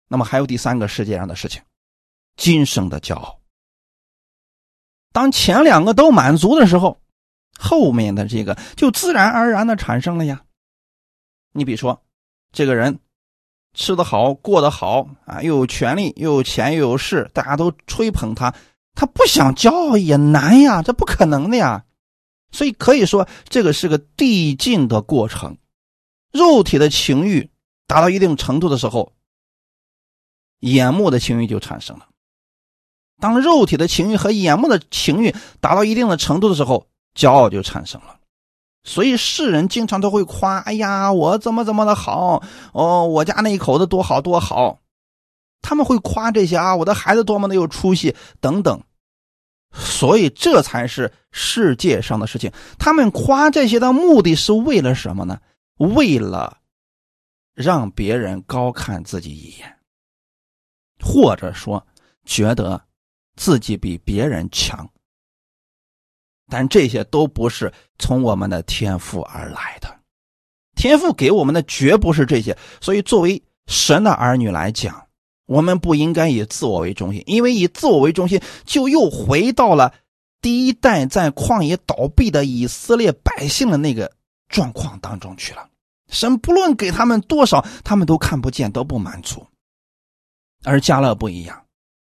[0.10, 1.62] 那么还有第三个世界上的事情，
[2.36, 3.40] 今生的骄傲。
[5.14, 7.00] 当前两个都满足的时候，
[7.58, 10.44] 后面的这个就自然而然的产生了呀。
[11.54, 12.04] 你比如说，
[12.52, 13.00] 这个人
[13.74, 18.54] 吃得好，过得好啊，又有权利，又有钱，又有势，大家都吹捧他，
[18.94, 21.86] 他不想骄傲也难呀，这不可能的呀。
[22.52, 25.58] 所以可以说，这个是个递进的过程。
[26.32, 27.50] 肉体的情欲
[27.88, 29.14] 达到一定程度的时候，
[30.60, 32.08] 眼目的情欲就产生了。
[33.20, 36.88] 当肉体的情欲和眼目的情欲达到一定的程度的时候，
[37.18, 38.18] 骄傲就产生了。
[38.84, 42.42] 所以世人经常都会夸：“哎呀，我怎么怎么的好
[42.72, 44.80] 哦，我家那一口子多好多好。”
[45.62, 48.82] 他们会夸这些啊，我的孩子多么的有出息等等。
[49.74, 52.50] 所以，这才是世界上的事情。
[52.80, 55.42] 他们夸这些的目的是为了什么呢？
[55.78, 56.58] 为了
[57.54, 59.78] 让别人高看自己一眼，
[61.04, 61.86] 或者说
[62.24, 62.82] 觉得
[63.36, 64.90] 自己比别人强。
[66.50, 70.00] 但这些都不是从我们的天赋而来的，
[70.76, 72.58] 天赋给我们的绝不是这些。
[72.80, 75.08] 所以，作为神的儿女来讲，
[75.46, 79.94] 我们不应该以自我为中心，因为以自我为中心，就又回到了
[80.42, 84.12] 第一代在旷野倒闭的以色列百姓的那个
[84.48, 85.70] 状况当中去了。
[86.10, 89.46] 神不论给他们多少，他们都看不见，都不满足。
[90.64, 91.66] 而加勒不一样，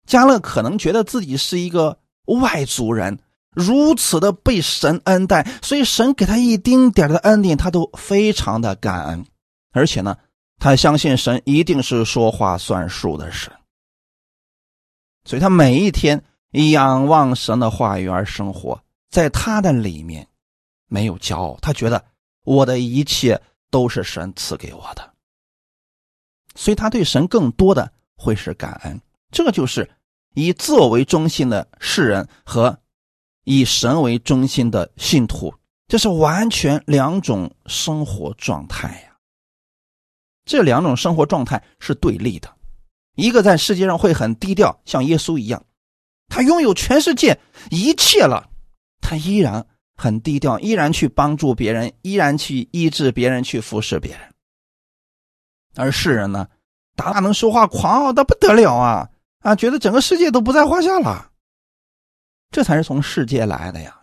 [0.05, 3.17] 加勒可能觉得自己是一个外族人，
[3.55, 9.25] 如此的被神恩待，所以神给他一丁点的恩典，他都非常的感恩，
[9.71, 10.17] 而且呢。
[10.57, 13.51] 他相信神一定是说话算数的神，
[15.25, 16.23] 所以他每一天
[16.71, 20.25] 仰望神的话语而生活，在他的里面
[20.87, 22.05] 没有骄傲，他觉得
[22.45, 23.39] 我的一切
[23.69, 25.13] 都是神赐给我的，
[26.55, 28.99] 所以他对神更多的会是感恩。
[29.31, 29.91] 这就是
[30.35, 32.79] 以自我为中心的世人和
[33.45, 35.53] 以神为中心的信徒，
[35.87, 39.15] 这是完全两种生活状态呀。
[40.45, 42.53] 这两种生活状态是对立的，
[43.15, 45.63] 一个在世界上会很低调，像耶稣一样，
[46.27, 47.39] 他拥有全世界
[47.71, 48.47] 一切了，
[49.01, 49.65] 他依然
[49.95, 54.21] 很低调，依然去帮助别人，依然去医治别人，去服侍别人。
[55.75, 56.47] 而世人呢，
[56.95, 61.31] 大大能说话，狂傲的不得了啊啊，觉得整个世界都不在话下了，
[62.55, 63.99] 这才是从世界来的呀，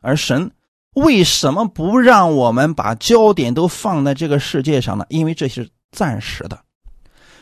[0.00, 0.52] 而神。
[0.94, 5.04] 为什么不让我们把焦点都放在这个世界上呢？
[5.10, 6.64] 因为这是暂时的，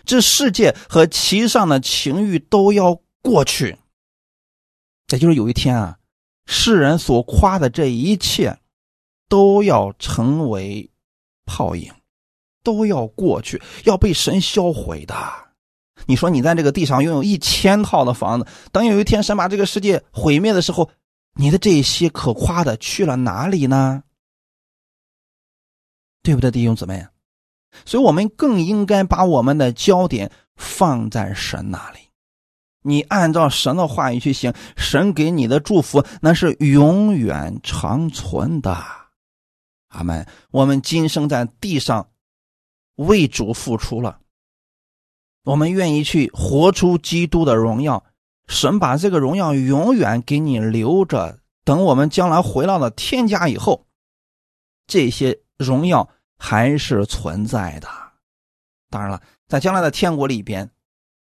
[0.04, 3.78] 这世界和其上的情欲都要过去。
[5.12, 5.98] 也就是有一天啊，
[6.44, 8.58] 世人所夸的这一切，
[9.28, 10.90] 都要成为
[11.46, 11.92] 泡影，
[12.64, 15.14] 都要过去，要被神销毁的。
[16.06, 20.90] 你说你在这个地上拥有一千套的房子，等有一天神把这个世界毁灭的时候，
[21.34, 24.02] 你的这些可夸的去了哪里呢？
[26.22, 27.06] 对不对，弟兄姊妹？
[27.84, 32.00] 所以我们更应该把我们的焦点放在神那里。
[32.82, 38.76] 你按照神的话语去行，神给你的祝福那是永远长存的。
[39.88, 40.26] 阿门。
[40.50, 42.08] 我们今生在地上
[42.96, 44.18] 为主付出了，
[45.44, 48.04] 我们愿意去活出基督的荣耀，
[48.46, 51.38] 神把这个荣耀永远给你留着。
[51.64, 53.86] 等我们将来回到了天家以后，
[54.86, 57.88] 这些荣耀还是存在的。
[58.88, 60.70] 当然了，在将来的天国里边，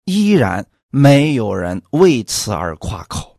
[0.05, 0.66] 依然。
[0.91, 3.38] 没有人为此而夸口，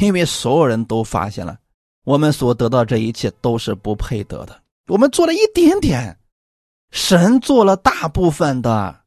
[0.00, 1.56] 因为所有人都发现了，
[2.02, 4.60] 我们所得到这一切都是不配得的。
[4.88, 6.18] 我们做了一点点，
[6.90, 8.97] 神做了大部分的，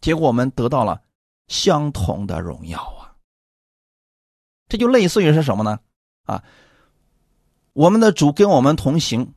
[0.00, 1.00] 结果我们得到了
[1.48, 3.12] 相同的荣耀啊！
[4.68, 5.78] 这就类似于是什么呢？
[6.24, 6.42] 啊，
[7.72, 9.34] 我们的主跟我们同行，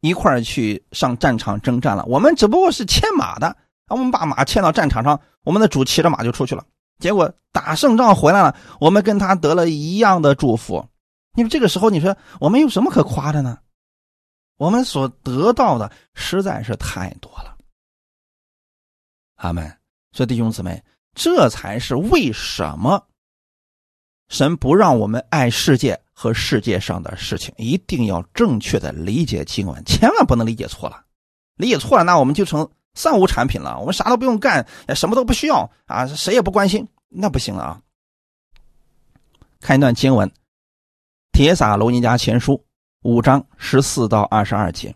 [0.00, 2.04] 一块儿去上战场征战了。
[2.06, 3.56] 我们只不过是牵马的，
[3.88, 6.66] 我们把马牵到战场上，我们的主骑着马就出去了。
[6.98, 10.88] 结果打胜仗回来了，我们跟他得了一样的祝福。
[11.34, 13.58] 你说这个时候，你说我们有什么可夸的呢？
[14.56, 17.58] 我们所得到的实在是太多了。
[19.36, 19.81] 阿门。
[20.12, 20.82] 所以弟兄姊妹，
[21.14, 23.06] 这才是为什么
[24.28, 27.54] 神不让我们爱世界和世界上的事情。
[27.58, 31.04] 一定要正确的理解经文，千万不能理解错了。
[31.56, 32.70] 理解错了，那我们就成。
[32.94, 37.80] 三无产品了，我们啥都不用干，什么都不需要啊，谁也不关心，那不行啊。
[39.60, 40.28] 看一段经文，
[41.32, 42.52] 《铁撒罗尼迦前书》
[43.00, 44.90] 五章十四到二十二节，《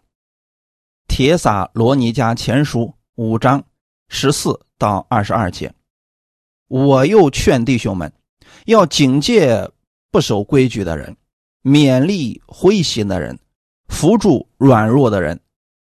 [1.08, 2.80] 铁撒罗尼迦前书》
[3.14, 3.64] 五章
[4.10, 5.72] 十四到二十二节，
[6.68, 8.12] 我又劝弟兄们，
[8.66, 9.70] 要警戒
[10.10, 11.16] 不守规矩的人，
[11.62, 13.38] 勉励灰心的人，
[13.88, 15.40] 扶助软弱的人，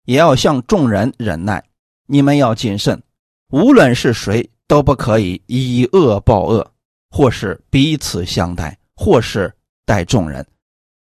[0.05, 1.63] 也要向众人忍耐。
[2.07, 3.01] 你们要谨慎，
[3.51, 6.71] 无论是谁都不可以以恶报恶，
[7.09, 9.53] 或是彼此相待，或是
[9.85, 10.45] 待众人，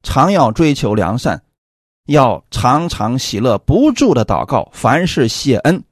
[0.01, 1.41] 常要追求良善，
[2.07, 5.83] 要常常喜乐，不住的祷告，凡事谢恩，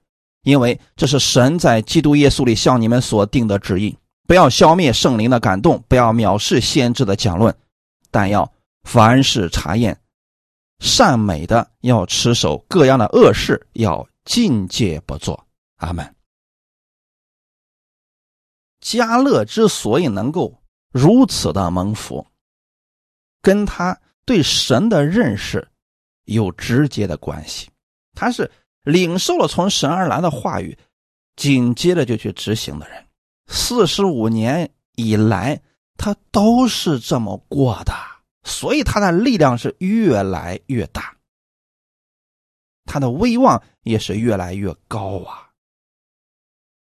[0.44, 3.98] 因为这是神在基督耶稣里向你们所定的旨意。
[4.28, 7.54] 不要消灭圣灵的感动，不要藐视先知的讲论，
[8.12, 10.00] 但要凡事查验，
[10.80, 14.08] 善美的要持守，各样的恶事要。
[14.26, 15.46] 境界不做，
[15.80, 16.16] 阿门。
[18.80, 20.62] 加勒之所以能够
[20.94, 22.26] 如此的蒙福，
[23.41, 25.68] 跟他对神的认识
[26.24, 27.70] 有直接的关系。
[28.16, 28.50] 他是
[28.84, 30.78] 领受了从神而来的话语，
[31.36, 33.06] 紧接着就去执行的人。
[33.48, 35.62] 四十五年以来，
[35.98, 37.94] 他都是这么过的，
[38.44, 41.16] 所以他的力量是越来越大。
[42.86, 45.50] 他的威望也是越来越高啊！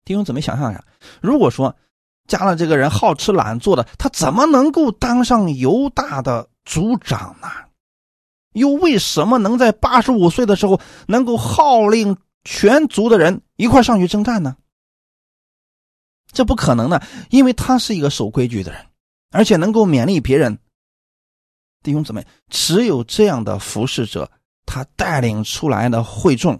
[0.04, 0.84] 弟兄姊妹，想想呀，
[1.22, 1.74] 如果说
[2.26, 7.48] 加了这个人好吃懒做的，他怎么能够当上犹大的族长呢？
[8.54, 14.56] 又为什么能在八十五岁的时候能够号令全族的人一块上去征战呢？
[16.32, 18.86] 这不可能的，因为他是一个守规矩的人，
[19.30, 20.58] 而且能够勉励别人。
[21.82, 24.30] 弟兄姊妹，只有这样的服侍者。
[24.66, 26.58] 他带领出来的会众，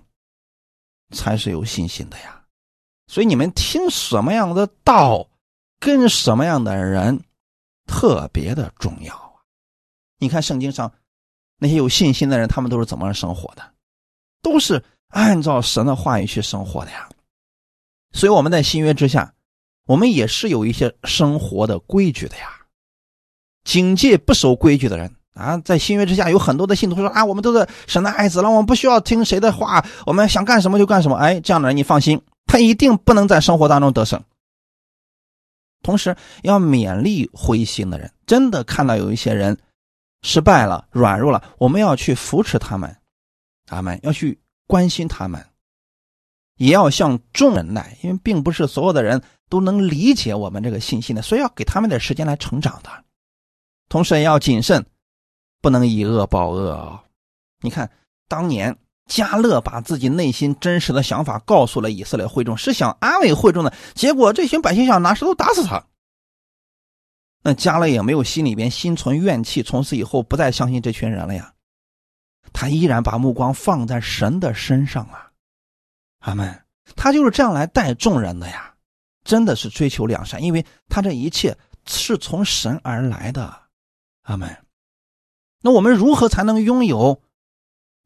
[1.12, 2.45] 才是有信心的呀。
[3.07, 5.30] 所以你们听什么样的道，
[5.80, 7.24] 跟什么样的人，
[7.86, 9.40] 特别的重要啊。
[10.18, 10.92] 你看圣经上
[11.59, 13.62] 那些有信心的人，他们都是怎么生活的？
[14.42, 17.09] 都是按照神的话语去生活的呀。
[18.12, 19.34] 所以我们在新约之下，
[19.86, 22.48] 我们也是有一些生活的规矩的呀。
[23.64, 25.14] 警戒不守规矩的人。
[25.34, 31.16] 啊，在新约之下，有很多的信徒说啊，我们都是神的爱子了，我们不需要听谁的话，我们想干什么就干什么。
[31.16, 34.22] 哎，这样的人你放心，他一定不能在生活当中得胜。
[35.82, 39.59] 同时要勉励灰心的人，真的看到有一些人
[40.24, 42.96] 失败了、软弱了，我们要去扶持他们，
[43.66, 45.46] 他们要去关心他们，
[46.56, 52.90] 也要向众人耐，因为并不是所有的人都能理解我们这个信息的，所以要给他们点时间来成长的。
[53.88, 54.84] 同时也要谨慎。
[55.62, 57.04] 不能以恶报恶啊！
[57.62, 57.90] 你看，
[58.28, 63.72] 当年加勒把自己内心真实的想法告诉了以色列会众，是想安慰会众的。
[63.94, 65.82] 结果这群百姓想拿石头打死他。
[67.47, 71.53] 那加勒也没有心里边心存怨气，从此以后不再相信这群人了呀。
[72.55, 75.30] 他依然把目光放在神的身上啊，
[76.20, 76.64] 阿门。
[76.97, 78.74] 他就是这样来带众人的呀，
[79.24, 81.55] 真的是追求良善，因为他这一切
[81.86, 83.55] 是从神而来的，
[84.22, 84.57] 阿门。
[85.61, 87.20] 那我们如何才能拥有？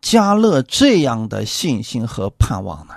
[0.01, 2.95] 加勒这样的信心和盼望呢？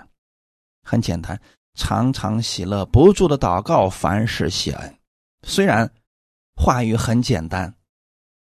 [0.83, 1.39] 很简单，
[1.75, 4.97] 常常喜乐，不住的祷告，凡事谢恩。
[5.43, 5.91] 虽然
[6.61, 7.73] 话语很简单，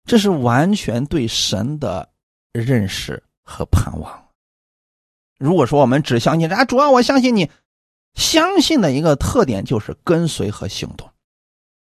[0.05, 2.07] 这是完全对神的
[2.53, 4.29] 认识和盼望。
[5.39, 7.51] 如果说我们只相信啊，主要我相信你，
[8.13, 11.11] 相信的一个特点就是跟随和行动。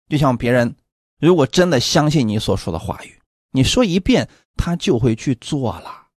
[0.07, 0.73] 就像别人
[1.19, 3.21] 如果真的相信你所说的话语，
[3.51, 6.07] 你说一遍，他就会去做了。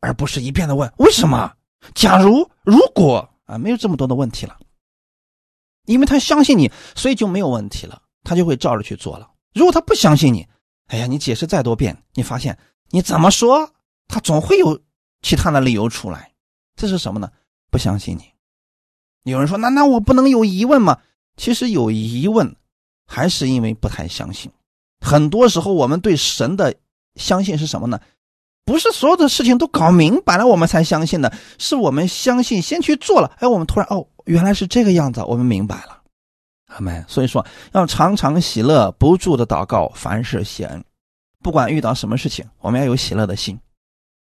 [0.00, 1.52] 而不是一遍的问为什么？
[1.94, 4.58] 假如如果啊，没有这么多的问题了，
[5.84, 9.29] 因为他相信你，所以就没有问题了，他就会照着去做了。
[9.54, 10.46] 如果他不相信你，
[10.86, 12.58] 哎呀，你解释再多遍，你发现
[12.90, 13.70] 你怎么说，
[14.08, 14.80] 他总会有
[15.22, 16.32] 其他的理由出来。
[16.76, 17.30] 这是什么呢？
[17.70, 18.24] 不相信你。
[19.30, 20.98] 有人说，那那我不能有疑问吗？
[21.36, 22.56] 其实有疑问，
[23.06, 24.50] 还是因为不太相信。
[25.00, 26.74] 很多时候，我们对神的
[27.16, 28.00] 相信是什么呢？
[28.64, 35.99] 不是所有的事情都搞明白了，我们才相信的，是我们相信先去做了，哎，我们突然哦，原来是这个样子，我们明白了，
[36.70, 37.04] 阿门。
[37.06, 40.84] 所以说，要常常喜乐，不住的祷告，凡事谢恩。
[41.42, 43.58] 不管遇到什么事情，我们要有喜乐的心。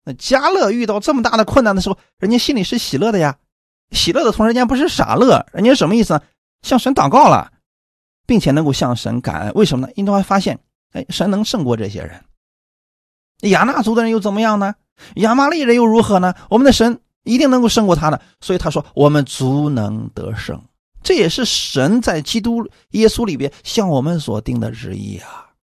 [0.03, 3.36] 那加勒遇到这么大的困难的时候，人家心里是喜乐的呀，
[3.91, 6.21] 喜乐的同时，人家不是傻乐，人家什么意思呢？
[6.61, 7.51] 向神祷告了，
[8.25, 9.51] 并且能够向神感恩。
[9.53, 9.93] 为什么呢？
[9.95, 10.59] 因为发现，
[10.93, 12.23] 哎，神能胜过这些人。
[13.49, 14.73] 亚纳族的人又怎么样呢？
[15.15, 16.33] 亚玛利人又如何呢？
[16.49, 20.59] 我们的神一定能够胜过他的，所以他说我们足能得胜。
[21.06, 25.53] 这也是神在基督耶稣里边向我们所定的旨意啊，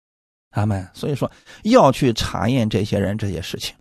[0.51, 0.89] 阿门。
[0.95, 1.29] 所以说
[1.65, 3.75] 要去查验这些人这些事情。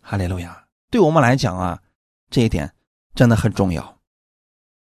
[0.00, 1.82] 哈利路亚，对我们来讲啊，
[2.30, 2.72] 这一点
[3.12, 3.98] 真的很重要。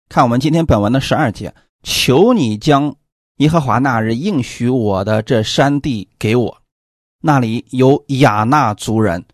[0.07, 2.95] 看我们今天本文的十二节，求你将
[3.39, 6.61] 耶和华那日应许我的这山地给我。
[7.19, 9.25] 那里有亚纳族人，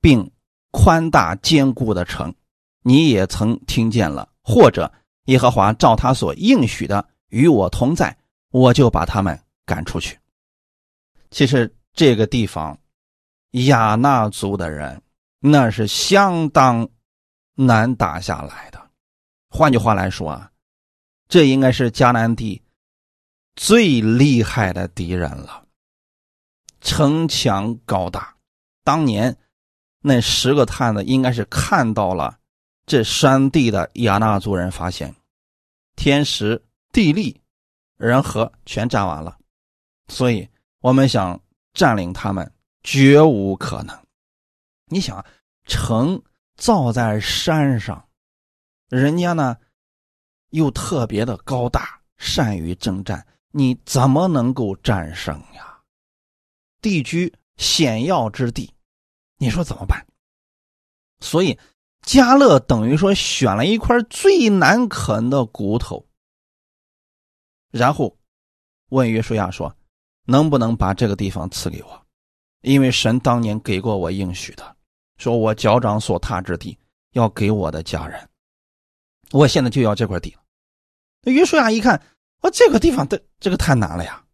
[0.00, 0.28] 并
[0.72, 2.34] 宽大坚固的城，
[2.82, 4.28] 你也曾听见了。
[4.42, 4.92] 或者
[5.30, 8.16] 耶和华照他所应许的与我同在，
[8.50, 10.18] 我就把他们赶出去。
[11.30, 12.76] 其实这个地方，
[13.52, 15.00] 亚纳族的人
[15.38, 16.88] 那是相当
[17.54, 18.90] 难打下来的。
[19.48, 20.50] 换句话来说啊，
[21.28, 22.60] 这应该是迦南地
[23.54, 25.64] 最厉害的敌人了。
[26.80, 28.34] 城墙高大，
[28.82, 29.36] 当年
[30.00, 32.38] 那十个探子应该是看到了
[32.84, 35.14] 这山地的亚纳族人，发现
[36.02, 37.38] 天时地利
[37.98, 39.38] 人和全占完了，
[40.08, 40.48] 所以
[40.78, 41.38] 我们想
[41.74, 42.50] 占领他们
[42.82, 44.06] 绝无可能。
[44.86, 45.22] 你想，
[45.66, 46.22] 城
[46.56, 48.08] 造在山上，
[48.88, 49.58] 人家呢
[50.48, 55.82] 又特别的高大，善于征战，你怎么能够战胜呀？
[56.80, 58.72] 地居险要之地，
[59.36, 60.02] 你说怎么办？
[61.20, 61.58] 所以
[62.10, 66.04] 加勒等于说选了一块最难啃的骨头，
[67.70, 68.18] 然后
[68.88, 69.72] 问约书亚说
[70.26, 72.06] ：“能不能把这个地方赐给我？
[72.62, 74.76] 因为神当年给过我应许的，
[75.18, 76.76] 说我脚掌所踏之地
[77.12, 78.28] 要给我的家人，
[79.30, 80.36] 我现在就要这块地。”
[81.22, 82.02] 那约书亚一看，
[82.40, 84.24] 我这个地方的这个太难了呀，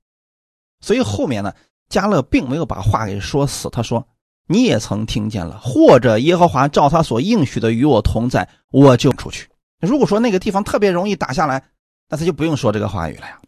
[0.81, 1.55] 所以后面呢？
[1.91, 4.09] 加勒并没有把话给说死，他说
[4.47, 9.49] ：“你也曾听见了，或者耶和华照他所应许的与我同在，我就出去。
[9.81, 11.63] 如果说那个地方特别容易打下来，
[12.09, 13.41] 那他就不用说这个话语了呀。”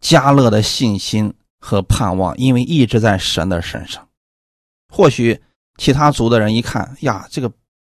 [0.00, 4.06] 加勒的信心和盼望，因为一直在神的身上。
[4.88, 5.42] 或许
[5.78, 7.50] 其他族的人一看呀，这个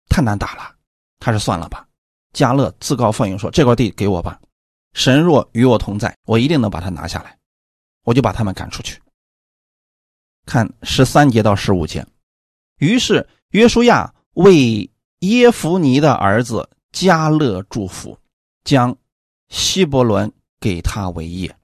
[0.10, 0.76] 太难打了，
[1.20, 1.88] 还是算了吧。
[2.34, 4.40] 加勒自告奋勇说：“这块地给我吧，
[4.94, 7.38] 神若与我同在，我一定能把它拿下来。”
[8.04, 9.00] 我就把他们赶出去。
[10.46, 12.06] 看十三节到十五节，
[12.78, 14.90] 于是约书亚为
[15.20, 18.18] 耶夫尼的儿子加勒祝福，
[18.64, 18.98] 将
[19.50, 21.56] 希伯伦给他为业，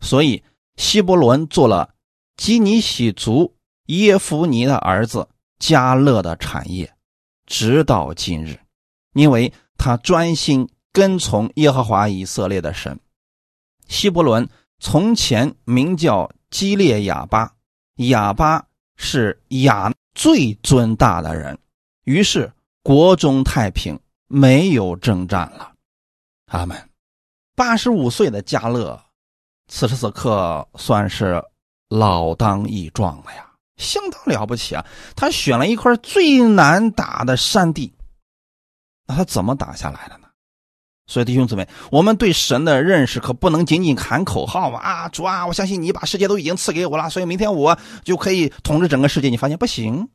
[0.00, 0.42] 所以
[0.76, 1.94] 希伯伦做了
[2.36, 3.56] 基尼喜族
[3.86, 5.28] 耶夫尼的儿子
[5.58, 6.94] 加勒的产业，
[7.46, 8.60] 直到今日，
[9.14, 13.00] 因为他专心跟从耶和华以色列的神，
[13.88, 14.48] 希伯伦。
[14.78, 17.55] 从前名叫基列亚巴，
[17.96, 18.64] 哑巴
[18.96, 21.58] 是亚最尊大的人，
[22.04, 25.72] 于是国中太平，没有征战了。
[26.46, 26.76] 阿门。
[27.54, 29.02] 八十五岁的加勒，
[29.68, 31.42] 此时此刻算是
[31.88, 34.84] 老当益壮了呀，相当了不起啊！
[35.16, 37.94] 他选了一块最难打的山地，
[39.06, 40.25] 那他怎么打下来的呢？
[41.06, 44.78] 所以弟兄姊妹，我们对神的认识可不能仅仅喊口号嘛！
[44.80, 49.28] 啊，主啊，我相信你把世界都已经赐给我了，所以明天我就可以统治整个世界。
[49.28, 50.08] 你发现不行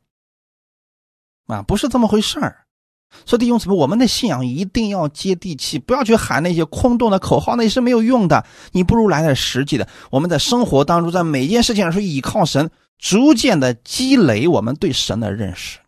[1.46, 2.66] 啊，不是这么回事儿。
[3.26, 8.44] 所以弟兄姊妹，我们的信仰一定要接地气，不要去喊那些空洞的口号，那是没有用的。
[8.72, 9.88] 你不如来点实际的。
[10.10, 15.78] 我们在生活当中，在每件事情上是依靠神，逐渐的积累我们对神的认识。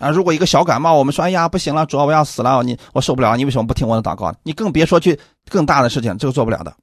[0.00, 4.34] 啊，如果一个小感冒，我们说，哎呀，不行了，主要我要死了，你我受不了，你为什么不听我的祷告？
[4.42, 5.16] 你更别说去
[5.48, 6.74] 更大的事情，这个做不了的。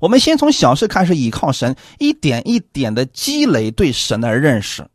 [0.00, 4.86] 我们先从小事开始，依靠神，一点一点的积累对神的认识。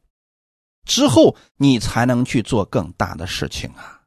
[0.85, 3.99] 之后你才能去做更大的事情啊！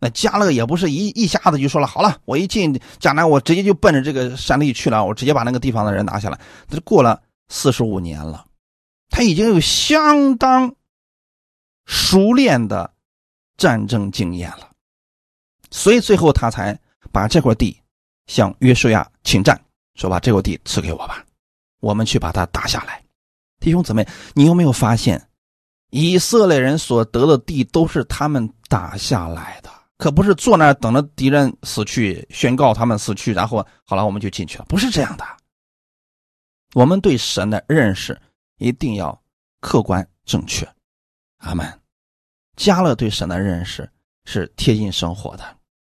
[0.00, 6.40] 那加勒也不是一一下子就说了好了，我一进迦南，我直接就奔着这个山地去了，我直接把那个地方的人拿下来。
[6.68, 8.44] 这过了四十五年了，
[9.10, 10.74] 他已经有相当
[11.86, 12.92] 熟练的
[13.56, 14.70] 战争经验了，
[15.70, 16.78] 所以最后他才
[17.10, 17.78] 把这块地
[18.26, 19.60] 向约书亚请战，
[19.94, 21.24] 说把这块地赐给我吧，
[21.80, 23.02] 我们去把它打下来。
[23.60, 25.28] 弟兄姊妹，你有没有发现？
[25.90, 35.24] 以色列人所得的地都是他们打下来的，可不是坐那儿等着敌人死去，宣告他们死去，然后好了我们就进去了，不是这样的。
[36.74, 38.18] 我们对神的认识
[38.56, 39.22] 一定要
[39.60, 40.66] 客观正确。
[41.42, 41.80] 阿门。
[42.56, 43.88] 加勒对神的认识
[44.24, 45.44] 是贴近生活的，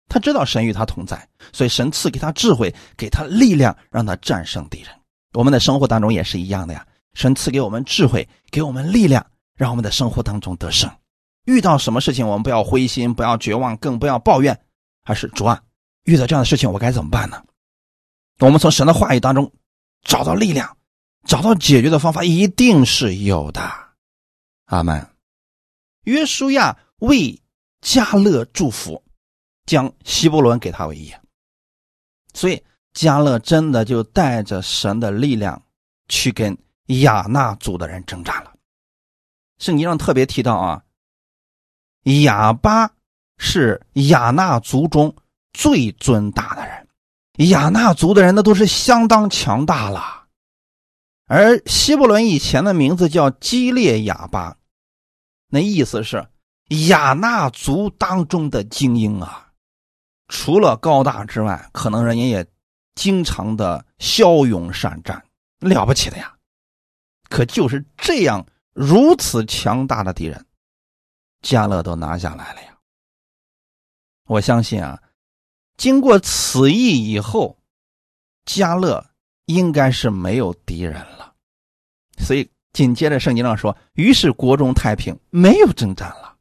[0.09, 4.91] 他知道神与他同在，所以神赐给他智慧，给他力量，让他战胜敌人。
[5.35, 6.85] 我们的生活当中也是一样的呀，
[7.15, 9.25] 神赐给我们智慧，给我们力量。
[9.57, 10.91] 让我们的生活当中得胜，
[11.45, 14.59] 遇到什么事情我们不要灰心，不要绝望，更不要抱怨，
[15.05, 15.61] 而是主啊，
[16.05, 17.45] 遇到这样的事情我该怎么办呢？
[18.39, 19.53] 我们从神的话语当中
[20.03, 20.75] 找到力量，
[21.27, 23.61] 找到解决的方法，一定是有的。
[24.65, 25.10] 阿门。
[26.05, 27.41] 约书亚为
[27.81, 29.03] 加勒祝福，
[29.67, 31.21] 将希伯伦给他为业，
[32.35, 35.63] 所以加勒真的就带着神的力量
[36.09, 36.57] 去跟
[37.03, 38.53] 亚纳族的人征战了。
[39.59, 40.83] 圣经上特别提到啊，
[42.23, 42.91] 亚巴
[43.37, 45.15] 是亚纳族中
[45.53, 50.27] 最尊大的人，亚纳族的人那都是相当强大了。
[51.27, 54.57] 而希伯伦以前的名字叫基列亚巴，
[55.51, 56.27] 那意思是
[56.89, 59.53] 亚纳族当中的精英啊，
[60.29, 62.47] 除了高大之外，可能人家也
[62.95, 65.23] 经常的骁勇善战，
[65.59, 66.35] 了不起的呀。
[67.29, 68.47] 可就是这样。
[68.73, 70.47] 如此强大的敌人，
[71.43, 72.79] 加勒都拿下来了呀！
[74.27, 75.03] 我相信啊，
[75.77, 77.59] 经过此役以后，
[78.45, 79.11] 加勒
[79.47, 81.35] 应该是没有敌人了。
[82.19, 86.37] 所以紧接着圣经上说：“于是国中太平，没有征战了。”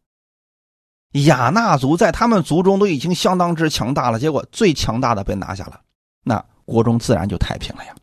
[1.25, 5.81] 亚纳族在他们族中都已经相当之强大了，结果最强大的被拿下了，
[6.23, 7.95] 那国中自然就太平了呀！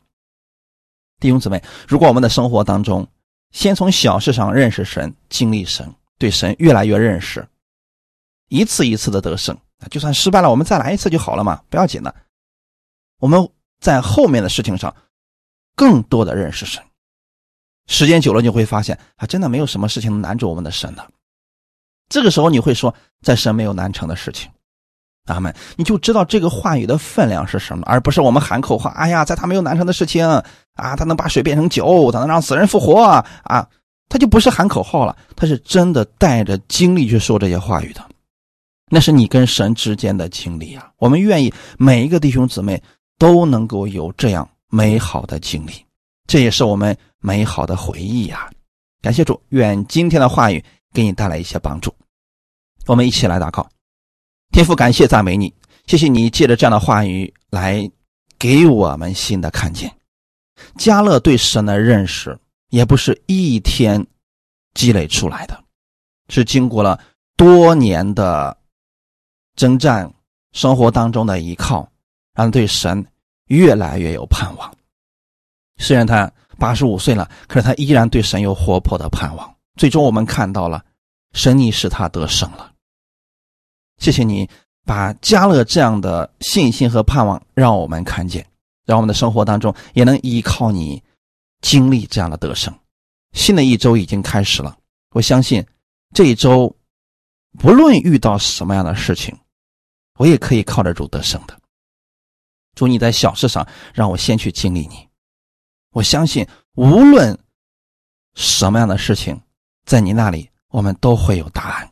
[1.20, 3.06] 弟兄姊妹，如果我们的生活当中，
[3.52, 7.48] 先从小事上认识神，经历神，对神越来越认识，
[8.48, 9.56] 一次一次的得胜。
[9.88, 12.12] 就算失败了，我们再来一次就好了嘛，不要紧的。
[13.20, 13.48] 我们
[13.78, 14.94] 在后面的事情上，
[15.76, 16.82] 更多的认识神。
[17.86, 21.06] 时间久了，你会发现啊，真的没有什么事情能难住我们的神的。
[22.08, 24.50] 这个时候，你会说，在神没有难成的事情。
[25.26, 25.52] 阿门！
[25.74, 28.90] 你就知道这个话语的分量是什么，而不是我们喊口号。
[28.90, 30.24] 哎呀，在他没有难成的事情
[30.74, 33.68] 啊，他能把水变成酒，他能让死人复活啊，
[34.08, 38.00] 他就不是喊口号了，他是真的带着经历去说这些话语的。
[38.88, 40.92] 那是你跟神之间的经历啊。
[40.98, 42.80] 我们愿意每一个弟兄姊妹
[43.18, 45.72] 都能够有这样美好的经历，
[46.28, 46.96] 这也是我们
[47.26, 48.48] 美好的回忆呀。
[49.02, 51.92] 感谢主，愿今天的话语给你带来一些帮助。
[52.86, 53.68] 我们一起来祷告。
[54.52, 55.52] 天父，感谢赞美你，
[55.88, 57.90] 谢谢你借着这样的话语来
[58.38, 59.92] 给我们新的看见。
[60.78, 64.06] 加勒对神的认识也不是一天
[64.74, 65.64] 积累出来的，
[66.28, 66.96] 是经过了
[67.36, 68.56] 多年的
[69.56, 70.08] 征战、
[70.52, 71.90] 生活当中的依靠，
[72.34, 73.04] 让对神
[73.46, 74.72] 越来越有盼望。
[75.78, 79.54] 虽然他八十五岁了，可是他依然对神有活泼的盼望。
[79.76, 80.84] 最终，我们看到了
[81.32, 82.72] 神你使他得胜了。
[83.98, 84.48] 谢谢你
[84.84, 88.46] 把加勒这样的信心和盼望让我们看见，
[88.84, 91.02] 让我们的生活当中也能依靠你
[91.60, 92.72] 经历这样的得胜。
[93.32, 94.76] 新的一周已经开始了，
[95.12, 95.64] 我相信
[96.14, 96.74] 这一周
[97.58, 99.36] 不论遇到什么样的事情，
[100.18, 101.58] 我也可以靠着主得胜的。
[102.74, 105.05] 主，你在小事上让我先去经历你，
[105.96, 107.34] 我相信无论
[108.34, 109.40] 什么样的事情，
[109.86, 111.90] 在你那里我们都会有答案。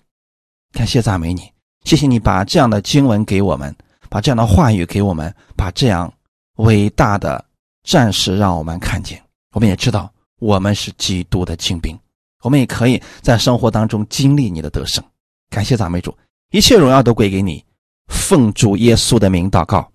[0.73, 1.51] 感谢赞美你，
[1.85, 3.75] 谢谢你把这样的经文给我们，
[4.11, 6.13] 把这样的话语给我们，把这样
[6.57, 7.43] 伟大的
[7.83, 9.19] 战士让我们看见。
[9.53, 11.99] 我们也知道我们是基督的精兵，
[12.43, 15.03] 我们也可以在生活当中经历你的得胜。
[15.49, 16.15] 感谢赞美主，
[16.51, 17.65] 一切荣耀都归给你。
[18.09, 19.91] 奉主耶稣的名祷告，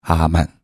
[0.00, 0.59] 阿门。